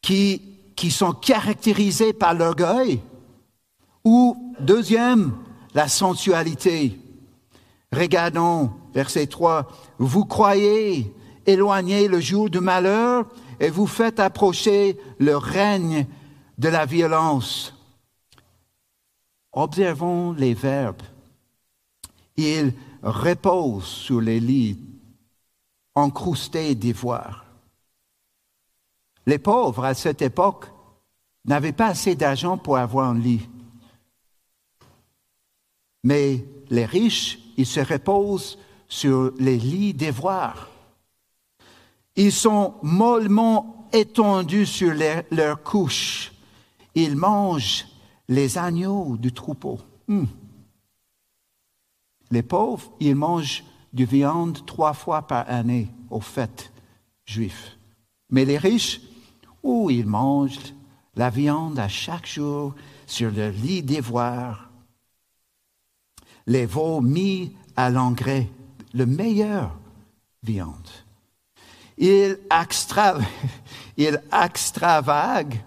qui, 0.00 0.40
qui 0.74 0.90
sont 0.90 1.12
caractérisés 1.12 2.12
par 2.12 2.34
l'orgueil, 2.34 3.00
ou, 4.04 4.54
deuxième, 4.58 5.36
la 5.74 5.88
sensualité. 5.88 6.98
Regardons 7.92 8.70
verset 8.94 9.26
3, 9.26 9.68
vous 9.98 10.24
croyez 10.24 11.14
éloigner 11.46 12.08
le 12.08 12.20
jour 12.20 12.50
du 12.50 12.60
malheur 12.60 13.26
et 13.60 13.70
vous 13.70 13.86
faites 13.86 14.20
approcher 14.20 14.98
le 15.18 15.36
règne 15.36 16.06
de 16.58 16.68
la 16.68 16.86
violence. 16.86 17.74
Observons 19.52 20.32
les 20.32 20.54
verbes. 20.54 21.02
Ils 22.36 22.72
reposent 23.02 23.84
sur 23.84 24.20
les 24.20 24.40
lits 24.40 24.78
encroustés 25.94 26.74
d'ivoire. 26.74 27.44
Les 29.26 29.38
pauvres 29.38 29.84
à 29.84 29.94
cette 29.94 30.22
époque 30.22 30.66
n'avaient 31.44 31.72
pas 31.72 31.88
assez 31.88 32.14
d'argent 32.14 32.58
pour 32.58 32.76
avoir 32.76 33.08
un 33.08 33.18
lit. 33.18 33.48
Mais 36.04 36.44
les 36.70 36.84
riches, 36.84 37.38
ils 37.56 37.66
se 37.66 37.80
reposent 37.80 38.58
sur 38.88 39.32
les 39.38 39.56
lits 39.56 39.94
d'ivoire. 39.94 40.68
Ils 42.16 42.32
sont 42.32 42.74
mollement 42.82 43.88
étendus 43.92 44.66
sur 44.66 44.92
leurs 45.30 45.62
couches. 45.62 46.32
Ils 46.94 47.16
mangent 47.16 47.86
les 48.28 48.58
agneaux 48.58 49.16
du 49.16 49.32
troupeau. 49.32 49.78
Hmm. 50.08 50.24
Les 52.30 52.42
pauvres, 52.42 52.92
ils 53.00 53.14
mangent 53.14 53.64
du 53.92 54.04
viande 54.04 54.64
trois 54.66 54.94
fois 54.94 55.22
par 55.22 55.48
année 55.48 55.88
aux 56.10 56.20
fêtes 56.20 56.72
juives. 57.24 57.76
Mais 58.30 58.44
les 58.44 58.58
riches, 58.58 59.00
oh, 59.62 59.90
ils 59.90 60.06
mangent 60.06 60.74
la 61.14 61.30
viande 61.30 61.78
à 61.78 61.88
chaque 61.88 62.26
jour 62.26 62.74
sur 63.06 63.30
le 63.30 63.50
lit 63.50 63.82
d'ivoire, 63.82 64.70
les 66.46 66.66
veaux 66.66 67.00
mis 67.00 67.54
à 67.76 67.90
l'engrais, 67.90 68.48
le 68.94 69.06
meilleur 69.06 69.76
viande. 70.42 70.88
Il, 71.98 72.38
il 73.96 74.22
extravague 74.32 75.62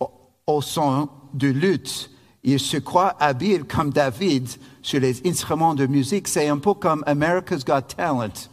au, 0.00 0.10
au 0.46 0.62
son 0.62 1.08
de 1.32 1.48
lutte. 1.48 2.10
Il 2.42 2.60
se 2.60 2.76
croit 2.76 3.16
habile 3.20 3.64
comme 3.64 3.90
David 3.90 4.48
sur 4.84 5.00
les 5.00 5.26
instruments 5.26 5.74
de 5.74 5.86
musique. 5.86 6.28
C'est 6.28 6.46
un 6.46 6.58
peu 6.58 6.74
comme 6.74 7.02
America's 7.06 7.64
Got 7.64 7.94
Talent. 7.96 8.50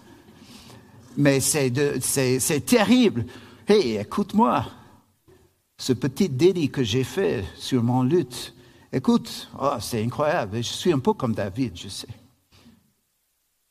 Mais 1.18 1.42
c'est 1.42 2.66
terrible. 2.66 3.26
Hey, 3.68 3.98
écoute-moi. 3.98 4.66
Ce 5.78 5.92
petit 5.92 6.30
délit 6.30 6.72
que 6.72 6.84
j'ai 6.84 7.04
fait 7.04 7.44
sur 7.58 7.84
mon 7.84 8.04
lutte. 8.04 8.56
Écoute, 8.94 9.50
oh, 9.60 9.76
c'est 9.82 10.02
incroyable. 10.02 10.58
Je 10.58 10.62
suis 10.70 10.94
un 10.94 11.00
peu 11.00 11.12
comme 11.14 11.36
David, 11.36 11.76
je 11.76 11.90
sais. 11.90 12.08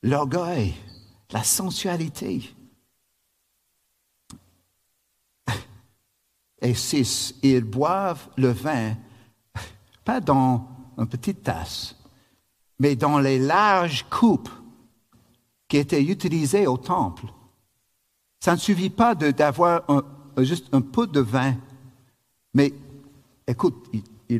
L'orgueil, 0.03 0.75
la 1.31 1.43
sensualité. 1.43 2.53
Et 6.61 6.75
six, 6.75 7.33
ils 7.41 7.63
boivent 7.63 8.29
le 8.37 8.51
vin, 8.51 8.95
pas 10.05 10.19
dans 10.19 10.67
une 10.97 11.07
petite 11.07 11.41
tasse, 11.43 11.95
mais 12.81 12.95
dans 12.95 13.19
les 13.19 13.37
larges 13.37 14.07
coupes 14.09 14.49
qui 15.67 15.77
étaient 15.77 16.01
utilisées 16.01 16.65
au 16.65 16.77
temple. 16.77 17.25
Ça 18.39 18.53
ne 18.53 18.57
suffit 18.57 18.89
pas 18.89 19.13
d'avoir 19.13 19.83
juste 20.37 20.67
un 20.71 20.81
peu 20.81 21.05
de 21.05 21.19
vin, 21.19 21.53
mais 22.55 22.73
écoute, 23.45 23.87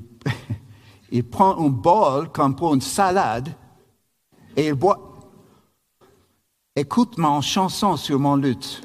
il, 1.12 1.24
prend 1.24 1.64
un 1.64 1.70
bol 1.70 2.32
comme 2.32 2.56
pour 2.56 2.74
une 2.74 2.82
salade 2.82 3.56
et 4.58 4.70
il 4.70 4.74
boit. 4.74 5.20
Écoute 6.76 7.20
mon 7.20 7.42
chanson 7.42 7.96
sur 7.96 8.20
mon 8.20 8.38
lutte. 8.38 8.82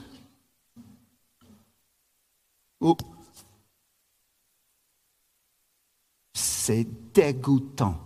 C'est 6.34 6.86
dégoûtant. 7.14 8.05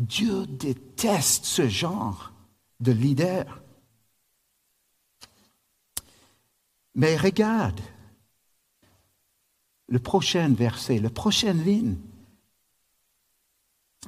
Dieu 0.00 0.46
déteste 0.46 1.44
ce 1.44 1.68
genre 1.68 2.32
de 2.80 2.90
leader. 2.90 3.62
Mais 6.94 7.16
regarde 7.16 7.80
le 9.88 9.98
prochain 9.98 10.48
verset, 10.54 10.98
la 10.98 11.10
prochaine 11.10 11.62
ligne. 11.62 11.96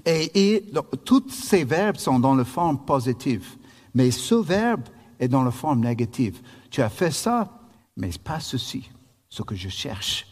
Et, 0.07 0.65
tous 1.05 1.29
ces 1.29 1.65
verbes 1.65 1.99
sont 1.99 2.19
dans 2.19 2.35
la 2.35 2.47
forme 2.47 2.83
positive, 2.87 3.59
mais 3.93 4.11
ce 4.11 4.35
verbe 4.35 4.89
est 5.21 5.29
dans 5.29 5.43
la 5.43 5.51
forme 5.51 5.81
négative. 5.81 6.41
Tu 6.71 6.81
as 6.81 6.89
fait 6.89 7.11
ça, 7.11 7.61
mais 7.99 8.11
pas 8.25 8.41
ceci, 8.41 8.91
ce 9.29 9.43
que 9.43 9.55
je 9.55 9.69
cherche. 9.69 10.27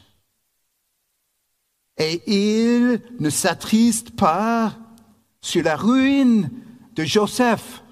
Et 1.99 2.23
il 2.27 3.03
ne 3.19 3.29
s'attriste 3.29 4.17
pas 4.17 4.79
sur 5.41 5.63
la 5.63 5.77
ruine 5.77 6.51
de 6.95 7.05
Joseph. 7.05 7.83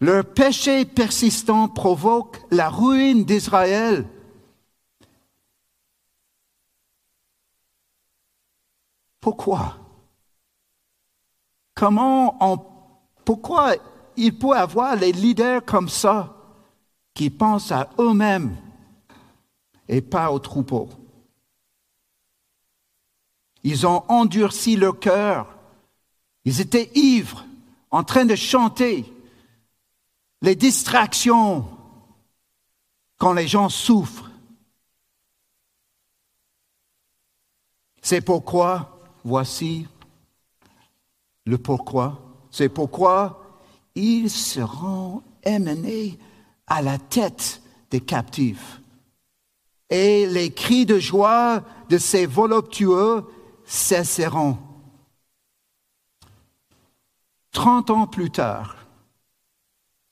Leur 0.00 0.24
péché 0.24 0.84
persistant 0.84 1.68
provoque 1.68 2.40
la 2.50 2.68
ruine 2.68 3.24
d'Israël. 3.24 4.06
Pourquoi? 9.20 9.78
Comment 11.74 12.36
on, 12.40 12.58
pourquoi 13.24 13.74
il 14.16 14.38
peut 14.38 14.56
avoir 14.56 14.96
les 14.96 15.12
leaders 15.12 15.64
comme 15.64 15.88
ça 15.88 16.36
qui 17.14 17.30
pensent 17.30 17.72
à 17.72 17.88
eux-mêmes 17.98 18.54
et 19.88 20.02
pas 20.02 20.30
au 20.30 20.38
troupeau? 20.38 20.90
Ils 23.64 23.86
ont 23.86 24.04
endurci 24.08 24.76
leur 24.76 25.00
cœur. 25.00 25.48
Ils 26.44 26.60
étaient 26.60 26.90
ivres, 26.94 27.44
en 27.90 28.04
train 28.04 28.26
de 28.26 28.36
chanter. 28.36 29.10
Les 30.42 30.54
distractions 30.54 31.66
quand 33.16 33.32
les 33.32 33.48
gens 33.48 33.70
souffrent. 33.70 34.30
C'est 38.02 38.20
pourquoi 38.20 38.90
Voici 39.24 39.86
le 41.46 41.56
pourquoi. 41.56 42.20
C'est 42.50 42.68
pourquoi 42.68 43.42
ils 43.94 44.30
seront 44.30 45.22
emmenés 45.46 46.18
à 46.66 46.82
la 46.82 46.98
tête 46.98 47.62
des 47.90 48.00
captifs. 48.00 48.80
Et 49.88 50.26
les 50.26 50.52
cris 50.52 50.84
de 50.84 50.98
joie 50.98 51.62
de 51.88 51.98
ces 51.98 52.26
voluptueux 52.26 53.24
cesseront. 53.64 54.58
Trente 57.52 57.90
ans 57.90 58.06
plus 58.06 58.30
tard, 58.30 58.76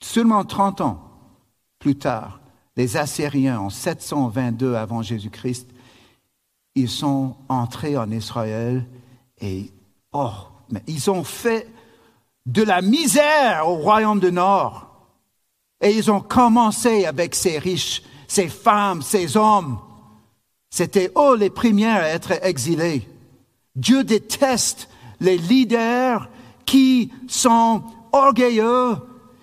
seulement 0.00 0.44
trente 0.44 0.80
ans 0.80 1.02
plus 1.78 1.96
tard, 1.96 2.40
les 2.76 2.96
Assyriens, 2.96 3.58
en 3.58 3.70
722 3.70 4.76
avant 4.76 5.02
Jésus-Christ, 5.02 5.68
ils 6.74 6.88
sont 6.88 7.36
entrés 7.48 7.96
en 7.96 8.10
Israël 8.10 8.86
et, 9.40 9.70
oh, 10.12 10.30
mais 10.70 10.82
ils 10.86 11.10
ont 11.10 11.24
fait 11.24 11.68
de 12.46 12.62
la 12.62 12.80
misère 12.80 13.68
au 13.68 13.76
royaume 13.76 14.20
du 14.20 14.32
Nord. 14.32 14.88
Et 15.80 15.90
ils 15.90 16.10
ont 16.10 16.20
commencé 16.20 17.04
avec 17.04 17.34
ces 17.34 17.58
riches, 17.58 18.02
ces 18.28 18.48
femmes, 18.48 19.02
ces 19.02 19.36
hommes. 19.36 19.78
C'était 20.70 21.12
eux 21.16 21.36
les 21.36 21.50
premières 21.50 22.02
à 22.02 22.08
être 22.08 22.32
exilés. 22.42 23.08
Dieu 23.74 24.04
déteste 24.04 24.88
les 25.20 25.38
leaders 25.38 26.28
qui 26.66 27.12
sont 27.28 27.82
orgueilleux, 28.12 28.96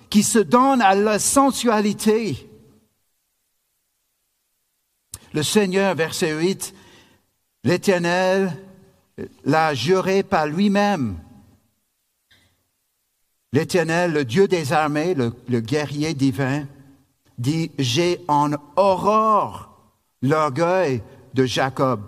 qui 0.09 0.23
se 0.23 0.39
donnent 0.39 0.81
à 0.81 0.95
la 0.95 1.19
sensualité. 1.19 2.49
Le 5.33 5.43
Seigneur, 5.43 5.95
verset 5.95 6.33
8, 6.33 6.73
l'Éternel 7.63 8.57
l'a 9.45 9.73
juré 9.73 10.23
par 10.23 10.47
lui-même. 10.47 11.17
L'Éternel, 13.51 14.13
le 14.13 14.25
Dieu 14.25 14.47
des 14.47 14.73
armées, 14.73 15.15
le, 15.15 15.59
guerrier 15.59 16.13
divin, 16.13 16.67
dit, 17.37 17.71
j'ai 17.79 18.23
en 18.27 18.51
horreur 18.75 19.71
l'orgueil 20.21 21.01
de 21.33 21.45
Jacob. 21.45 22.01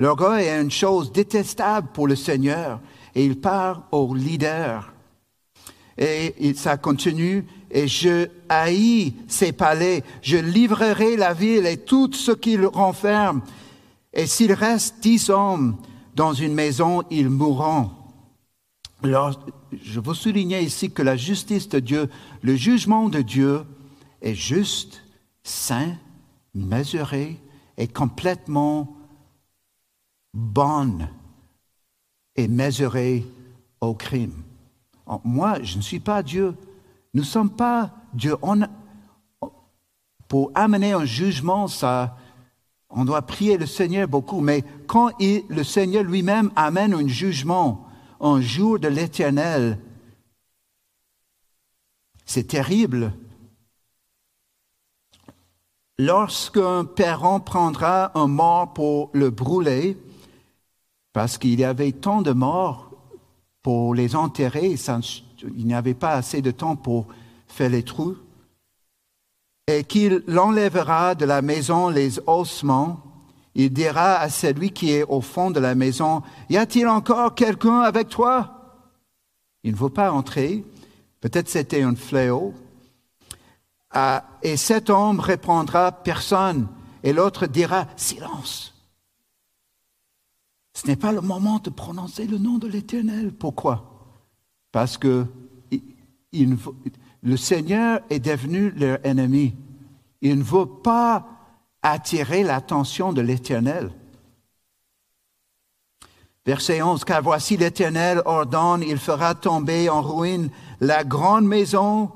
L'orgueil 0.00 0.46
est 0.46 0.62
une 0.62 0.70
chose 0.70 1.12
détestable 1.12 1.88
pour 1.92 2.08
le 2.08 2.16
Seigneur 2.16 2.80
et 3.14 3.22
il 3.22 3.38
part 3.38 3.86
au 3.92 4.14
leader. 4.14 4.94
Et 5.98 6.54
ça 6.54 6.78
continue, 6.78 7.44
et 7.70 7.86
je 7.86 8.28
haïs 8.48 9.12
ses 9.28 9.52
palais, 9.52 10.02
je 10.22 10.38
livrerai 10.38 11.18
la 11.18 11.34
ville 11.34 11.66
et 11.66 11.76
tout 11.76 12.10
ce 12.14 12.32
qu'il 12.32 12.64
renferme. 12.64 13.42
Et 14.14 14.26
s'il 14.26 14.54
reste 14.54 15.02
dix 15.02 15.28
hommes 15.28 15.76
dans 16.16 16.32
une 16.32 16.54
maison, 16.54 17.02
ils 17.10 17.28
mourront. 17.28 17.90
Je 19.02 20.00
veux 20.00 20.14
souligner 20.14 20.62
ici 20.62 20.90
que 20.90 21.02
la 21.02 21.18
justice 21.18 21.68
de 21.68 21.78
Dieu, 21.78 22.08
le 22.40 22.56
jugement 22.56 23.10
de 23.10 23.20
Dieu 23.20 23.64
est 24.22 24.34
juste, 24.34 25.02
saint, 25.42 25.92
mesuré 26.54 27.38
et 27.76 27.86
complètement 27.86 28.96
bonne 30.32 31.08
et 32.36 32.48
mesuré 32.48 33.26
au 33.80 33.94
crime. 33.94 34.42
Moi, 35.24 35.62
je 35.62 35.76
ne 35.76 35.82
suis 35.82 36.00
pas 36.00 36.22
Dieu. 36.22 36.54
Nous 37.14 37.22
ne 37.22 37.26
sommes 37.26 37.50
pas 37.50 37.90
Dieu. 38.14 38.36
Pour 40.28 40.52
amener 40.54 40.92
un 40.92 41.04
jugement, 41.04 41.66
ça, 41.66 42.16
on 42.88 43.04
doit 43.04 43.22
prier 43.22 43.56
le 43.56 43.66
Seigneur 43.66 44.06
beaucoup, 44.06 44.40
mais 44.40 44.62
quand 44.86 45.10
le 45.20 45.62
Seigneur 45.62 46.04
lui-même 46.04 46.50
amène 46.54 46.94
un 46.94 47.08
jugement, 47.08 47.86
un 48.20 48.40
jour 48.40 48.78
de 48.78 48.88
l'éternel, 48.88 49.78
c'est 52.24 52.46
terrible. 52.46 53.12
Lorsqu'un 55.98 56.84
parent 56.84 57.40
prendra 57.40 58.16
un 58.18 58.28
mort 58.28 58.72
pour 58.72 59.10
le 59.12 59.30
brûler, 59.30 59.98
parce 61.12 61.38
qu'il 61.38 61.58
y 61.58 61.64
avait 61.64 61.92
tant 61.92 62.22
de 62.22 62.32
morts 62.32 62.90
pour 63.62 63.94
les 63.94 64.16
enterrer, 64.16 64.74
il 65.56 65.66
n'y 65.66 65.74
avait 65.74 65.94
pas 65.94 66.12
assez 66.12 66.40
de 66.40 66.50
temps 66.50 66.76
pour 66.76 67.06
faire 67.46 67.70
les 67.70 67.82
trous, 67.82 68.16
et 69.66 69.84
qu'il 69.84 70.24
enlèvera 70.36 71.14
de 71.14 71.24
la 71.24 71.42
maison 71.42 71.88
les 71.88 72.18
ossements. 72.26 73.00
Il 73.54 73.72
dira 73.72 74.16
à 74.16 74.28
celui 74.28 74.70
qui 74.70 74.92
est 74.92 75.04
au 75.04 75.20
fond 75.20 75.50
de 75.50 75.60
la 75.60 75.74
maison, 75.74 76.22
Y 76.48 76.56
a-t-il 76.56 76.88
encore 76.88 77.34
quelqu'un 77.34 77.80
avec 77.80 78.08
toi? 78.08 78.60
Il 79.62 79.72
ne 79.72 79.76
veut 79.76 79.90
pas 79.90 80.12
entrer. 80.12 80.64
Peut-être 81.20 81.48
c'était 81.48 81.82
un 81.82 81.94
fléau. 81.94 82.54
Ah, 83.90 84.24
et 84.42 84.56
cet 84.56 84.88
homme 84.88 85.20
répondra, 85.20 85.92
Personne. 85.92 86.68
Et 87.02 87.12
l'autre 87.12 87.46
dira, 87.46 87.86
Silence. 87.96 88.69
Ce 90.80 90.86
n'est 90.86 90.96
pas 90.96 91.12
le 91.12 91.20
moment 91.20 91.58
de 91.58 91.68
prononcer 91.68 92.26
le 92.26 92.38
nom 92.38 92.56
de 92.56 92.66
l'Éternel. 92.66 93.34
Pourquoi? 93.34 94.16
Parce 94.72 94.96
que 94.96 95.26
le 96.32 97.36
Seigneur 97.36 98.00
est 98.08 98.20
devenu 98.20 98.70
leur 98.70 98.98
ennemi. 99.04 99.54
Il 100.22 100.38
ne 100.38 100.42
veut 100.42 100.64
pas 100.64 101.26
attirer 101.82 102.44
l'attention 102.44 103.12
de 103.12 103.20
l'Éternel. 103.20 103.90
Verset 106.46 106.80
11, 106.80 107.04
car 107.04 107.22
voici 107.22 107.58
l'Éternel 107.58 108.22
ordonne, 108.24 108.82
il 108.82 108.96
fera 108.96 109.34
tomber 109.34 109.90
en 109.90 110.00
ruine 110.00 110.48
la 110.80 111.04
grande 111.04 111.44
maison 111.44 112.10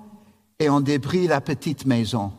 et 0.59 0.71
en 0.71 0.81
débris 0.81 1.27
la 1.27 1.43
petite 1.43 1.85
maison. 1.85 2.33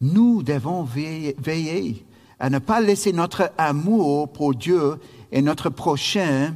Nous 0.00 0.42
devons 0.42 0.84
veiller 0.84 2.06
à 2.38 2.50
ne 2.50 2.58
pas 2.58 2.80
laisser 2.80 3.12
notre 3.12 3.52
amour 3.58 4.32
pour 4.32 4.54
Dieu 4.54 4.98
et 5.32 5.42
notre 5.42 5.70
prochain 5.70 6.54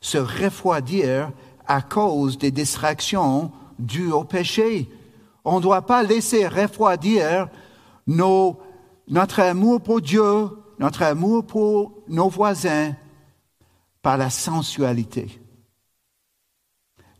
se 0.00 0.18
refroidir 0.18 1.32
à 1.66 1.82
cause 1.82 2.38
des 2.38 2.50
distractions 2.50 3.50
dues 3.78 4.12
au 4.12 4.24
péché. 4.24 4.88
On 5.44 5.56
ne 5.56 5.62
doit 5.62 5.86
pas 5.86 6.02
laisser 6.02 6.46
refroidir 6.46 7.48
notre 8.06 9.40
amour 9.40 9.80
pour 9.80 10.00
Dieu, 10.00 10.48
notre 10.78 11.02
amour 11.02 11.44
pour 11.44 11.92
nos 12.08 12.28
voisins 12.28 12.94
par 14.02 14.16
la 14.16 14.30
sensualité. 14.30 15.40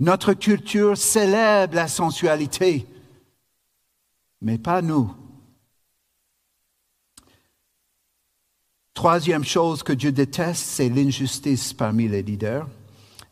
Notre 0.01 0.32
culture 0.32 0.96
célèbre 0.96 1.74
la 1.74 1.88
sensualité, 1.88 2.86
mais 4.40 4.59
pas 4.59 4.80
nous. 4.80 5.12
Troisième 8.99 9.44
chose 9.44 9.84
que 9.84 9.92
Dieu 9.92 10.11
déteste, 10.11 10.64
c'est 10.66 10.88
l'injustice 10.88 11.72
parmi 11.72 12.09
les 12.09 12.20
leaders. 12.20 12.66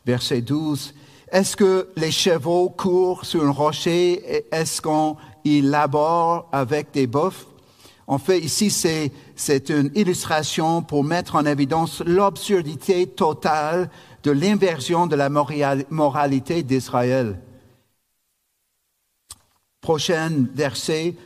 Verset 0.07 0.41
12. 0.41 0.95
Est-ce 1.33 1.57
que 1.57 1.89
les 1.97 2.13
chevaux 2.13 2.71
courent 2.71 3.25
sur 3.25 3.45
un 3.45 3.51
rocher? 3.51 4.47
Est-ce 4.53 4.81
qu'on 4.81 5.17
y 5.45 5.63
labore 5.63 6.49
avec 6.53 6.93
des 6.93 7.09
bœufs? 7.09 7.49
En 8.07 8.19
fait, 8.19 8.39
ici, 8.39 8.71
c'est 8.71 9.69
une 9.69 9.91
illustration 9.97 10.83
pour 10.83 11.03
mettre 11.03 11.35
en 11.35 11.45
évidence 11.45 12.01
l'absurdité 12.07 13.09
totale 13.09 13.91
de 14.23 14.31
l'inversion 14.31 15.09
de 15.09 15.17
la 15.17 15.29
moralité 15.29 16.63
d'Israël. 16.63 17.41
Prochain 19.81 20.47
verset, 20.55 21.17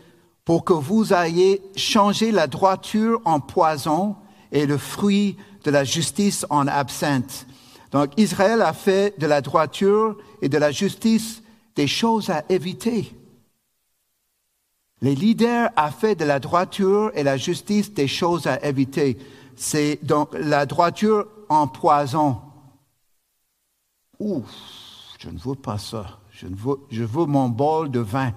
pour 0.47 0.65
que 0.65 0.73
vous 0.73 1.13
ayez 1.13 1.61
changé 1.77 2.33
la 2.33 2.47
droiture 2.47 3.21
en 3.27 3.39
poison 3.39 4.17
et 4.53 4.67
le 4.67 4.79
fruit 4.79 5.37
de 5.65 5.71
la 5.71 5.85
justice 5.85 6.47
en 6.51 6.67
absinthe. 6.67 7.47
Donc 7.93 8.13
Israël 8.17 8.63
a 8.63 8.73
fait 8.73 9.19
de 9.19 9.27
la 9.27 9.41
droiture 9.41 10.17
et 10.43 10.49
de 10.49 10.59
la 10.59 10.71
justice 10.71 11.43
des 11.75 11.87
choses 11.87 12.31
à 12.31 12.45
éviter. 12.49 13.15
Les 15.03 15.15
leaders 15.15 15.71
ont 15.77 15.91
fait 15.91 16.15
de 16.15 16.25
la 16.25 16.41
droiture 16.41 17.11
et 17.15 17.23
la 17.23 17.37
justice 17.37 17.93
des 17.93 18.09
choses 18.09 18.47
à 18.47 18.63
éviter. 18.65 19.19
C'est 19.57 19.99
donc 20.03 20.35
la 20.35 20.67
droiture 20.67 21.27
en 21.49 21.67
poison. 21.67 22.41
Ouf, 24.19 24.45
je 25.19 25.31
ne 25.31 25.39
veux 25.39 25.55
pas 25.55 25.79
ça. 25.79 26.19
Je, 26.31 26.47
veux, 26.47 26.77
je 26.91 27.05
veux 27.05 27.25
mon 27.25 27.49
bol 27.49 27.91
de 27.91 28.01
vin 28.01 28.33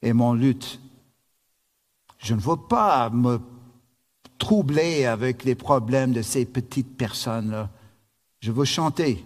et 0.00 0.12
mon 0.12 0.32
lutte. 0.32 0.80
Je 2.18 2.34
ne 2.34 2.40
veux 2.40 2.56
pas 2.56 3.10
me 3.10 3.40
troublé 4.38 5.04
avec 5.04 5.44
les 5.44 5.54
problèmes 5.54 6.12
de 6.12 6.22
ces 6.22 6.46
petites 6.46 6.96
personnes-là. 6.96 7.70
Je 8.40 8.52
veux 8.52 8.64
chanter. 8.64 9.24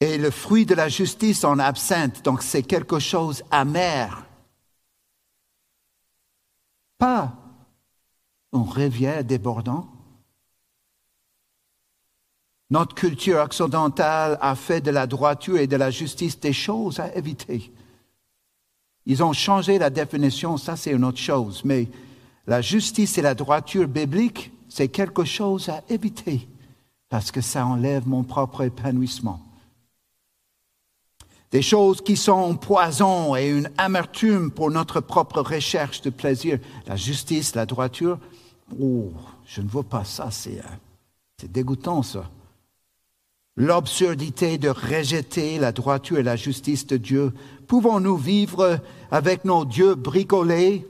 Et 0.00 0.18
le 0.18 0.30
fruit 0.30 0.66
de 0.66 0.74
la 0.74 0.88
justice 0.88 1.44
en 1.44 1.58
absinthe, 1.58 2.24
donc 2.24 2.42
c'est 2.42 2.62
quelque 2.62 2.98
chose 2.98 3.42
amer. 3.50 4.26
Pas 6.98 7.32
un 8.52 8.64
rivière 8.64 9.24
débordant. 9.24 9.88
Notre 12.70 12.94
culture 12.94 13.38
occidentale 13.38 14.38
a 14.40 14.54
fait 14.54 14.80
de 14.80 14.90
la 14.90 15.06
droiture 15.06 15.58
et 15.58 15.66
de 15.66 15.76
la 15.76 15.90
justice 15.90 16.40
des 16.40 16.52
choses 16.52 17.00
à 17.00 17.14
éviter. 17.14 17.72
Ils 19.06 19.22
ont 19.22 19.32
changé 19.32 19.78
la 19.78 19.90
définition, 19.90 20.56
ça 20.56 20.76
c'est 20.76 20.92
une 20.92 21.04
autre 21.04 21.18
chose, 21.18 21.62
mais 21.64 21.88
la 22.46 22.60
justice 22.60 23.18
et 23.18 23.22
la 23.22 23.34
droiture 23.34 23.88
biblique, 23.88 24.52
c'est 24.68 24.88
quelque 24.88 25.24
chose 25.24 25.68
à 25.68 25.82
éviter 25.88 26.48
parce 27.08 27.30
que 27.30 27.40
ça 27.40 27.66
enlève 27.66 28.08
mon 28.08 28.22
propre 28.22 28.62
épanouissement. 28.62 29.40
Des 31.50 31.60
choses 31.60 32.00
qui 32.00 32.16
sont 32.16 32.50
un 32.50 32.54
poison 32.54 33.36
et 33.36 33.50
une 33.50 33.70
amertume 33.76 34.50
pour 34.50 34.70
notre 34.70 35.00
propre 35.00 35.42
recherche 35.42 36.00
de 36.00 36.08
plaisir. 36.08 36.58
La 36.86 36.96
justice, 36.96 37.54
la 37.54 37.66
droiture, 37.66 38.18
oh, 38.80 39.12
je 39.44 39.60
ne 39.60 39.68
veux 39.68 39.82
pas 39.82 40.04
ça, 40.04 40.30
c'est, 40.30 40.60
euh, 40.60 40.76
c'est 41.38 41.52
dégoûtant 41.52 42.02
ça 42.02 42.30
l'absurdité 43.56 44.58
de 44.58 44.68
rejeter 44.68 45.58
la 45.58 45.72
droiture 45.72 46.18
et 46.18 46.22
la 46.22 46.36
justice 46.36 46.86
de 46.86 46.96
Dieu. 46.96 47.32
Pouvons-nous 47.72 48.18
vivre 48.18 48.80
avec 49.10 49.46
nos 49.46 49.64
dieux 49.64 49.94
bricolés, 49.94 50.86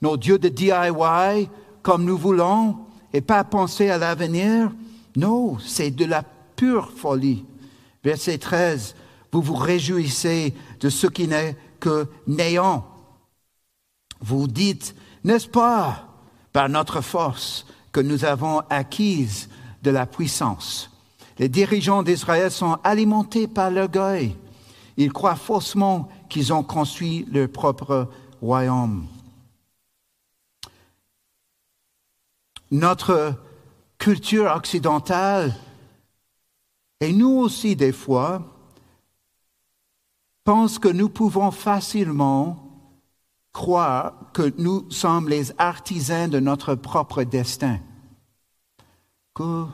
nos 0.00 0.16
dieux 0.16 0.38
de 0.38 0.48
DIY, 0.48 1.50
comme 1.82 2.06
nous 2.06 2.16
voulons, 2.16 2.78
et 3.12 3.20
pas 3.20 3.44
penser 3.44 3.90
à 3.90 3.98
l'avenir? 3.98 4.72
Non, 5.14 5.58
c'est 5.58 5.90
de 5.90 6.06
la 6.06 6.22
pure 6.56 6.90
folie. 6.96 7.44
Verset 8.02 8.38
13, 8.38 8.94
vous 9.30 9.42
vous 9.42 9.56
réjouissez 9.56 10.54
de 10.80 10.88
ce 10.88 11.06
qui 11.06 11.28
n'est 11.28 11.54
que 11.80 12.08
néant. 12.26 12.86
Vous 14.22 14.46
dites, 14.46 14.94
n'est-ce 15.22 15.48
pas, 15.48 16.08
par 16.54 16.70
notre 16.70 17.02
force, 17.02 17.66
que 17.92 18.00
nous 18.00 18.24
avons 18.24 18.60
acquise 18.70 19.50
de 19.82 19.90
la 19.90 20.06
puissance? 20.06 20.90
Les 21.38 21.50
dirigeants 21.50 22.02
d'Israël 22.02 22.50
sont 22.50 22.78
alimentés 22.84 23.46
par 23.46 23.70
l'orgueil. 23.70 24.34
Ils 24.96 25.12
croient 25.12 25.36
faussement 25.36 26.08
qu'ils 26.28 26.52
ont 26.52 26.62
construit 26.62 27.26
leur 27.30 27.48
propre 27.50 28.08
royaume. 28.40 29.06
Notre 32.70 33.34
culture 33.98 34.50
occidentale, 34.54 35.54
et 37.00 37.12
nous 37.12 37.30
aussi 37.30 37.76
des 37.76 37.92
fois, 37.92 38.42
pense 40.44 40.78
que 40.78 40.88
nous 40.88 41.08
pouvons 41.08 41.50
facilement 41.50 42.66
croire 43.52 44.14
que 44.32 44.52
nous 44.58 44.90
sommes 44.90 45.28
les 45.28 45.52
artisans 45.58 46.30
de 46.30 46.40
notre 46.40 46.74
propre 46.74 47.24
destin, 47.24 47.78
que 49.34 49.66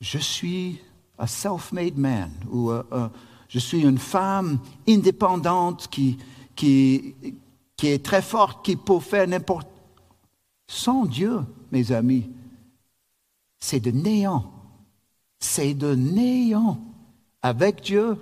je 0.00 0.18
suis 0.18 0.80
un 1.18 1.26
self-made 1.26 1.96
man 1.96 2.30
ou 2.50 2.70
euh, 2.70 3.08
je 3.56 3.60
suis 3.60 3.80
une 3.80 3.96
femme 3.96 4.58
indépendante 4.86 5.88
qui, 5.88 6.18
qui, 6.54 7.14
qui 7.74 7.88
est 7.88 8.04
très 8.04 8.20
forte, 8.20 8.62
qui 8.62 8.76
peut 8.76 9.00
faire 9.00 9.26
n'importe. 9.26 9.66
Sans 10.68 11.06
Dieu, 11.06 11.40
mes 11.72 11.90
amis, 11.90 12.28
c'est 13.58 13.80
de 13.80 13.90
néant. 13.90 14.52
C'est 15.40 15.72
de 15.72 15.94
néant. 15.94 16.78
Avec 17.40 17.80
Dieu, 17.80 18.18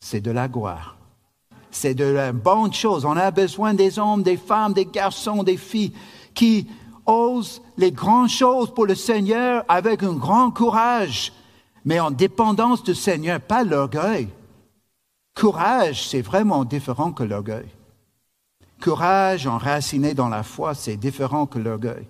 c'est 0.00 0.22
de 0.22 0.30
la 0.30 0.48
gloire. 0.48 0.96
C'est 1.70 1.92
de 1.92 2.04
la 2.04 2.32
bonne 2.32 2.72
chose. 2.72 3.04
On 3.04 3.18
a 3.18 3.30
besoin 3.30 3.74
des 3.74 3.98
hommes, 3.98 4.22
des 4.22 4.38
femmes, 4.38 4.72
des 4.72 4.86
garçons, 4.86 5.42
des 5.42 5.58
filles 5.58 5.92
qui 6.32 6.66
osent 7.04 7.60
les 7.76 7.92
grandes 7.92 8.30
choses 8.30 8.72
pour 8.72 8.86
le 8.86 8.94
Seigneur 8.94 9.66
avec 9.68 10.02
un 10.02 10.14
grand 10.14 10.50
courage, 10.50 11.30
mais 11.84 12.00
en 12.00 12.10
dépendance 12.10 12.82
du 12.82 12.94
Seigneur, 12.94 13.38
pas 13.38 13.64
l'orgueil. 13.64 14.28
Courage, 15.34 16.08
c'est 16.08 16.22
vraiment 16.22 16.64
différent 16.64 17.12
que 17.12 17.22
l'orgueil. 17.22 17.68
Courage 18.80 19.46
enraciné 19.46 20.14
dans 20.14 20.28
la 20.28 20.42
foi, 20.42 20.74
c'est 20.74 20.96
différent 20.96 21.46
que 21.46 21.58
l'orgueil. 21.58 22.06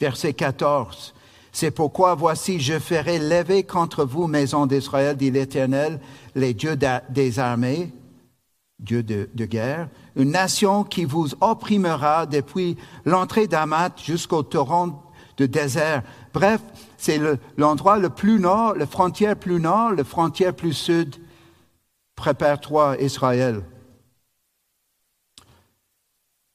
Verset 0.00 0.34
14. 0.34 1.14
C'est 1.52 1.70
pourquoi 1.70 2.14
voici, 2.14 2.60
je 2.60 2.78
ferai 2.78 3.18
lever 3.18 3.64
contre 3.64 4.04
vous, 4.04 4.26
maison 4.26 4.66
d'Israël, 4.66 5.16
dit 5.16 5.30
l'Éternel, 5.30 6.00
les 6.34 6.54
dieux 6.54 6.78
des 7.08 7.38
armées, 7.38 7.92
Dieu 8.78 9.02
de, 9.02 9.44
guerre, 9.44 9.88
une 10.16 10.30
nation 10.30 10.84
qui 10.84 11.04
vous 11.04 11.28
opprimera 11.40 12.26
depuis 12.26 12.76
l'entrée 13.04 13.46
d'Amat 13.46 13.90
jusqu'au 14.02 14.42
torrent 14.42 15.02
de 15.36 15.46
désert. 15.46 16.02
Bref, 16.32 16.60
c'est 17.00 17.18
l'endroit 17.56 17.98
le, 17.98 18.10
plus 18.10 18.38
nord, 18.38 18.74
la 18.74 18.86
frontière 18.86 19.34
plus 19.34 19.58
nord, 19.58 19.92
la 19.92 20.04
frontière 20.04 20.54
plus 20.54 20.74
sud. 20.74 21.16
Prépare-toi, 22.14 23.00
Israël. 23.00 23.62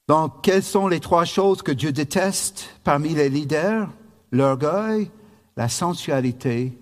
Donc, 0.06 0.44
quelles 0.44 0.62
sont 0.62 0.86
les 0.86 1.00
trois 1.00 1.24
choses 1.24 1.62
que 1.62 1.72
Dieu 1.72 1.90
déteste 1.90 2.70
parmi 2.84 3.08
les 3.08 3.28
leaders? 3.28 3.88
L'orgueil, 4.30 5.10
la 5.56 5.68
sensualité 5.68 6.78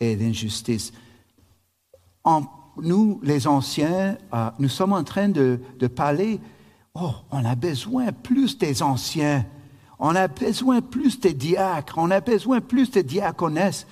et 0.00 0.14
l'injustice. 0.14 0.92
Nous, 2.76 3.20
les 3.22 3.46
anciens, 3.46 4.18
euh, 4.34 4.50
nous 4.58 4.68
sommes 4.68 4.92
en 4.92 5.02
train 5.02 5.30
de, 5.30 5.58
parler, 5.96 6.40
oh, 6.92 7.12
on 7.30 7.42
a 7.46 7.54
besoin 7.54 8.12
plus 8.12 8.58
des 8.58 8.82
anciens, 8.82 9.46
on 9.98 10.14
a 10.14 10.28
besoin 10.28 10.80
plus 10.80 11.18
des 11.18 11.34
diacres, 11.34 11.98
on 11.98 12.10
a 12.10 12.20
besoin 12.20 12.60
plus 12.60 12.90
des 12.90 13.02
diaconesses. 13.02 13.86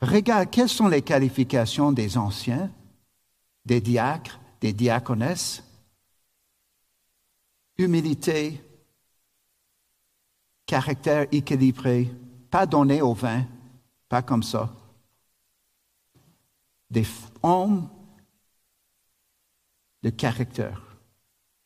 Regarde, 0.00 0.50
quelles 0.50 0.68
sont 0.68 0.88
les 0.88 1.02
qualifications 1.02 1.92
des 1.92 2.18
anciens, 2.18 2.70
des 3.64 3.80
diacres, 3.80 4.40
des 4.60 4.72
diaconesses? 4.72 5.62
Humilité, 7.78 8.60
caractère 10.66 11.26
équilibré, 11.32 12.10
pas 12.50 12.66
donné 12.66 13.00
au 13.02 13.14
vin, 13.14 13.44
pas 14.08 14.22
comme 14.22 14.42
ça. 14.42 14.72
Des 16.90 17.06
hommes 17.42 17.88
de 20.02 20.10
caractère. 20.10 20.82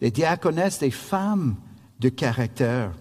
Les 0.00 0.10
diaconesses, 0.10 0.78
des 0.78 0.90
femmes 0.90 1.56
de 1.98 2.08
caractère 2.08 2.92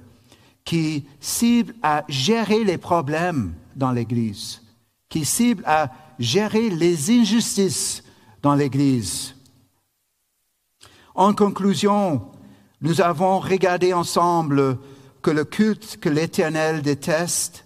qui 0.68 1.06
ciblent 1.22 1.76
à 1.82 2.04
gérer 2.10 2.66
les 2.66 2.78
problèmes 2.78 3.54
dans 3.78 3.94
l'Église, 3.94 4.62
qui 5.08 5.24
ciblent 5.24 5.64
à 5.66 5.90
gérer 6.20 6.70
les 6.70 7.10
injustices 7.10 8.04
dans 8.42 8.54
l'Église. 8.54 9.34
En 11.16 11.34
conclusion, 11.34 12.22
nous 12.82 13.00
avons 13.00 13.40
regardé 13.40 13.94
ensemble 13.94 14.78
que 15.22 15.32
le 15.32 15.46
culte 15.46 16.00
que 16.02 16.10
l'Éternel 16.10 16.82
déteste 16.82 17.64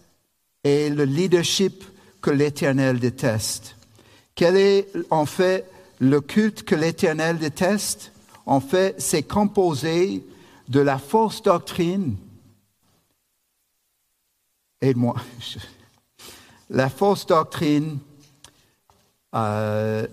est 0.64 0.94
le 0.96 1.06
leadership 1.06 1.84
que 2.22 2.30
l'Éternel 2.30 3.00
déteste. 3.00 3.78
Quel 4.36 4.56
est 4.56 4.88
en 5.10 5.26
fait 5.26 5.68
le 6.00 6.22
culte 6.22 6.62
que 6.62 6.76
l'Éternel 6.76 7.40
déteste, 7.40 8.12
en 8.46 8.60
fait, 8.60 8.94
c'est 9.00 9.24
composé 9.24 10.24
de 10.70 10.82
la 10.82 11.00
fausse 11.00 11.42
doctrine. 11.42 12.16
Aide-moi. 14.82 15.16
La 16.70 16.90
fausse 16.90 17.26
doctrine, 17.26 18.00
euh, 19.36 20.08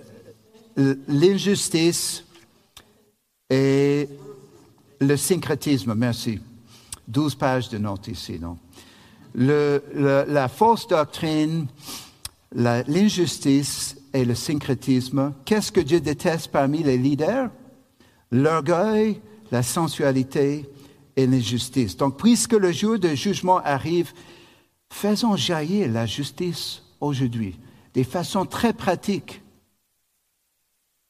l'injustice 1.07 2.25
et 3.49 4.09
le 5.01 5.17
syncrétisme. 5.17 5.95
Merci. 5.95 6.41
Douze 7.07 7.37
pages 7.37 7.69
de 7.69 7.79
notes 7.79 8.09
ici, 8.09 8.39
non? 8.41 8.59
la 9.35 10.49
fausse 10.49 10.89
doctrine, 10.89 11.69
l'injustice 12.53 13.97
et 14.13 14.25
le 14.25 14.35
syncrétisme. 14.35 15.33
Qu'est-ce 15.45 15.71
que 15.71 15.81
Dieu 15.81 16.01
déteste 16.01 16.49
parmi 16.49 16.83
les 16.83 16.99
leaders? 16.99 17.51
L'orgueil, 18.33 19.21
la 19.53 19.63
sensualité 19.63 20.69
et 21.17 21.27
l'injustice. 21.27 21.97
Donc, 21.97 22.19
puisque 22.19 22.53
le 22.53 22.73
jour 22.73 22.99
de 22.99 23.15
jugement 23.15 23.59
arrive, 23.59 24.13
faisons 24.91 25.37
jaillir 25.37 25.91
la 25.91 26.07
justice 26.07 26.83
aujourd'hui, 27.01 27.59
de 27.95 28.03
façon 28.03 28.47
très 28.47 28.73
pratique. 28.73 29.43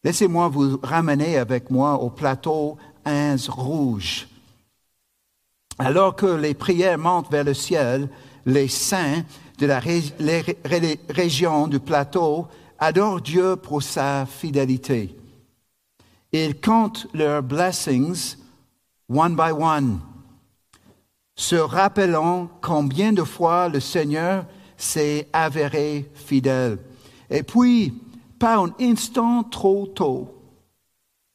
Laissez-moi 0.05 0.49
vous 0.49 0.79
ramener 0.83 1.37
avec 1.39 1.70
moi 1.70 1.95
au 2.01 2.11
plateau 2.11 2.76
1 3.05 3.37
rouge. 3.49 4.29
Alors 5.79 6.16
que 6.16 6.26
les 6.26 6.55
prières 6.55 6.99
montent 6.99 7.31
vers 7.31 7.45
le 7.45 7.55
ciel, 7.55 8.09
les 8.47 8.68
saints 8.68 9.22
de 9.59 9.66
la 9.66 9.81
région 9.81 11.66
du 11.66 11.81
plateau 11.81 12.47
adorent 12.79 13.20
Dieu 13.20 13.57
pour 13.57 13.83
sa 13.83 14.26
fidélité. 14.26 15.16
Ils 16.33 16.61
comptent 16.61 17.07
leurs 17.14 17.43
blessings 17.43 18.37
one 19.09 19.35
by 19.35 19.51
one, 19.51 20.01
se 21.39 21.55
rappelant 21.55 22.51
combien 22.61 23.12
de 23.12 23.22
fois 23.22 23.68
le 23.68 23.78
Seigneur 23.78 24.45
s'est 24.76 25.28
avéré 25.32 26.11
fidèle. 26.12 26.78
Et 27.30 27.45
puis, 27.45 27.95
pas 28.41 28.59
un 28.59 28.74
instant 28.80 29.45
trop 29.45 29.86
tôt, 29.86 30.34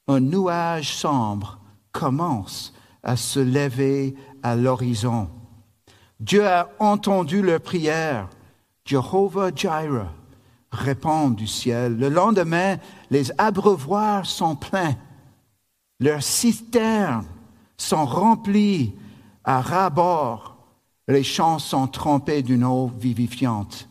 un 0.10 0.20
nuage 0.20 0.94
sombre 0.94 1.58
commence 1.94 2.74
à 3.02 3.16
se 3.16 3.40
lever 3.40 4.14
à 4.44 4.58
l'horizon. 4.58 5.30
Dieu 6.20 6.46
a 6.46 6.70
entendu 6.80 7.42
leur 7.42 7.62
prière. 7.62 8.28
Jehovah 8.84 9.52
Jireh 9.56 10.10
répond 10.70 11.30
du 11.30 11.48
ciel. 11.48 11.98
Le 11.98 12.10
lendemain, 12.10 12.76
les 13.10 13.32
abreuvoirs 13.38 14.26
sont 14.26 14.58
pleins. 14.58 14.98
Leurs 16.02 16.24
cisternes 16.24 17.26
sont 17.78 18.06
remplies 18.06 18.94
à 19.44 19.62
ras-bord. 19.62 20.58
Les 21.08 21.24
champs 21.24 21.60
sont 21.60 21.88
trempés 21.88 22.44
d'une 22.44 22.64
eau 22.64 22.88
vivifiante. 22.88 23.88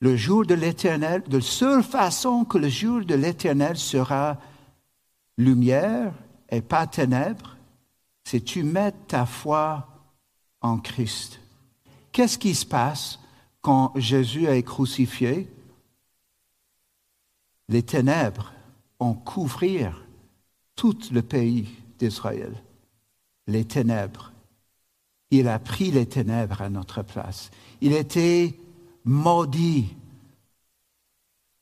Le 0.00 0.16
jour 0.16 0.44
de 0.44 0.54
l'Éternel, 0.54 1.22
de 1.28 1.40
seule 1.40 1.82
façon 1.82 2.44
que 2.44 2.58
le 2.58 2.68
jour 2.68 3.04
de 3.04 3.14
l'Éternel 3.14 3.76
sera 3.76 4.38
lumière 5.38 6.12
et 6.50 6.60
pas 6.60 6.86
ténèbres, 6.86 7.56
c'est 8.24 8.40
tu 8.40 8.62
mets 8.62 8.92
ta 9.08 9.26
foi 9.26 9.88
en 10.60 10.78
Christ. 10.78 11.40
Qu'est-ce 12.10 12.38
qui 12.38 12.54
se 12.54 12.66
passe 12.66 13.20
quand 13.60 13.92
Jésus 13.96 14.46
est 14.46 14.62
crucifié? 14.62 15.48
Les 17.68 17.82
ténèbres 17.82 18.52
ont 18.98 19.14
couvrir 19.14 20.01
tout 20.76 20.98
le 21.10 21.22
pays 21.22 21.68
d'Israël. 21.98 22.54
Les 23.46 23.64
ténèbres. 23.64 24.32
Il 25.30 25.48
a 25.48 25.58
pris 25.58 25.90
les 25.90 26.06
ténèbres 26.06 26.62
à 26.62 26.68
notre 26.68 27.02
place. 27.02 27.50
Il 27.80 27.92
était 27.92 28.54
maudit 29.04 29.94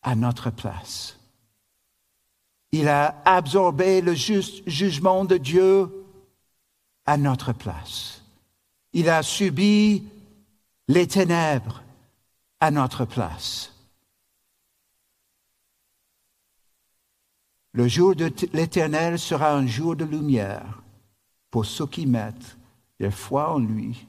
à 0.02 0.14
notre 0.14 0.50
place. 0.50 1.18
Il 2.72 2.88
a 2.88 3.20
absorbé 3.24 4.00
le 4.00 4.14
juste 4.14 4.68
jugement 4.68 5.24
de 5.24 5.36
Dieu 5.36 5.90
à 7.06 7.16
notre 7.16 7.52
place. 7.52 8.22
Il 8.92 9.08
a 9.08 9.22
subi 9.22 10.04
les 10.88 11.06
ténèbres 11.06 11.82
à 12.60 12.70
notre 12.70 13.04
place. 13.04 13.69
Le 17.72 17.86
jour 17.86 18.16
de 18.16 18.30
l'Éternel 18.52 19.18
sera 19.18 19.54
un 19.54 19.66
jour 19.66 19.94
de 19.94 20.04
lumière 20.04 20.82
pour 21.50 21.64
ceux 21.64 21.86
qui 21.86 22.06
mettent 22.06 22.56
leur 22.98 23.12
foi 23.12 23.54
en 23.54 23.58
lui 23.58 24.06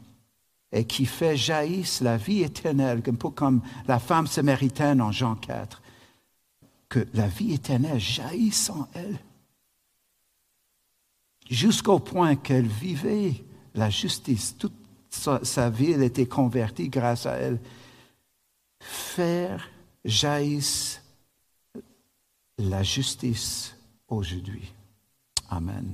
et 0.71 0.85
qui 0.85 1.05
fait 1.05 1.37
jaillir 1.37 1.85
la 2.01 2.17
vie 2.17 2.43
éternelle, 2.43 3.03
un 3.05 3.13
peu 3.13 3.29
comme 3.29 3.61
la 3.87 3.99
femme 3.99 4.27
samaritaine 4.27 5.01
en 5.01 5.11
Jean 5.11 5.35
4, 5.35 5.81
que 6.89 7.05
la 7.13 7.27
vie 7.27 7.53
éternelle 7.53 7.99
jaillisse 7.99 8.69
en 8.69 8.87
elle, 8.93 9.19
jusqu'au 11.49 11.99
point 11.99 12.35
qu'elle 12.35 12.67
vivait 12.67 13.43
la 13.75 13.89
justice. 13.89 14.55
Toute 14.57 14.73
sa, 15.09 15.69
vie, 15.69 15.91
elle 15.91 16.03
était 16.03 16.25
convertie 16.25 16.89
grâce 16.89 17.25
à 17.25 17.33
elle. 17.33 17.59
Faire 18.79 19.69
jaillisse 20.05 21.00
la 22.69 22.83
justice 22.83 23.75
aujourd'hui. 24.07 24.73
Amen. 25.49 25.93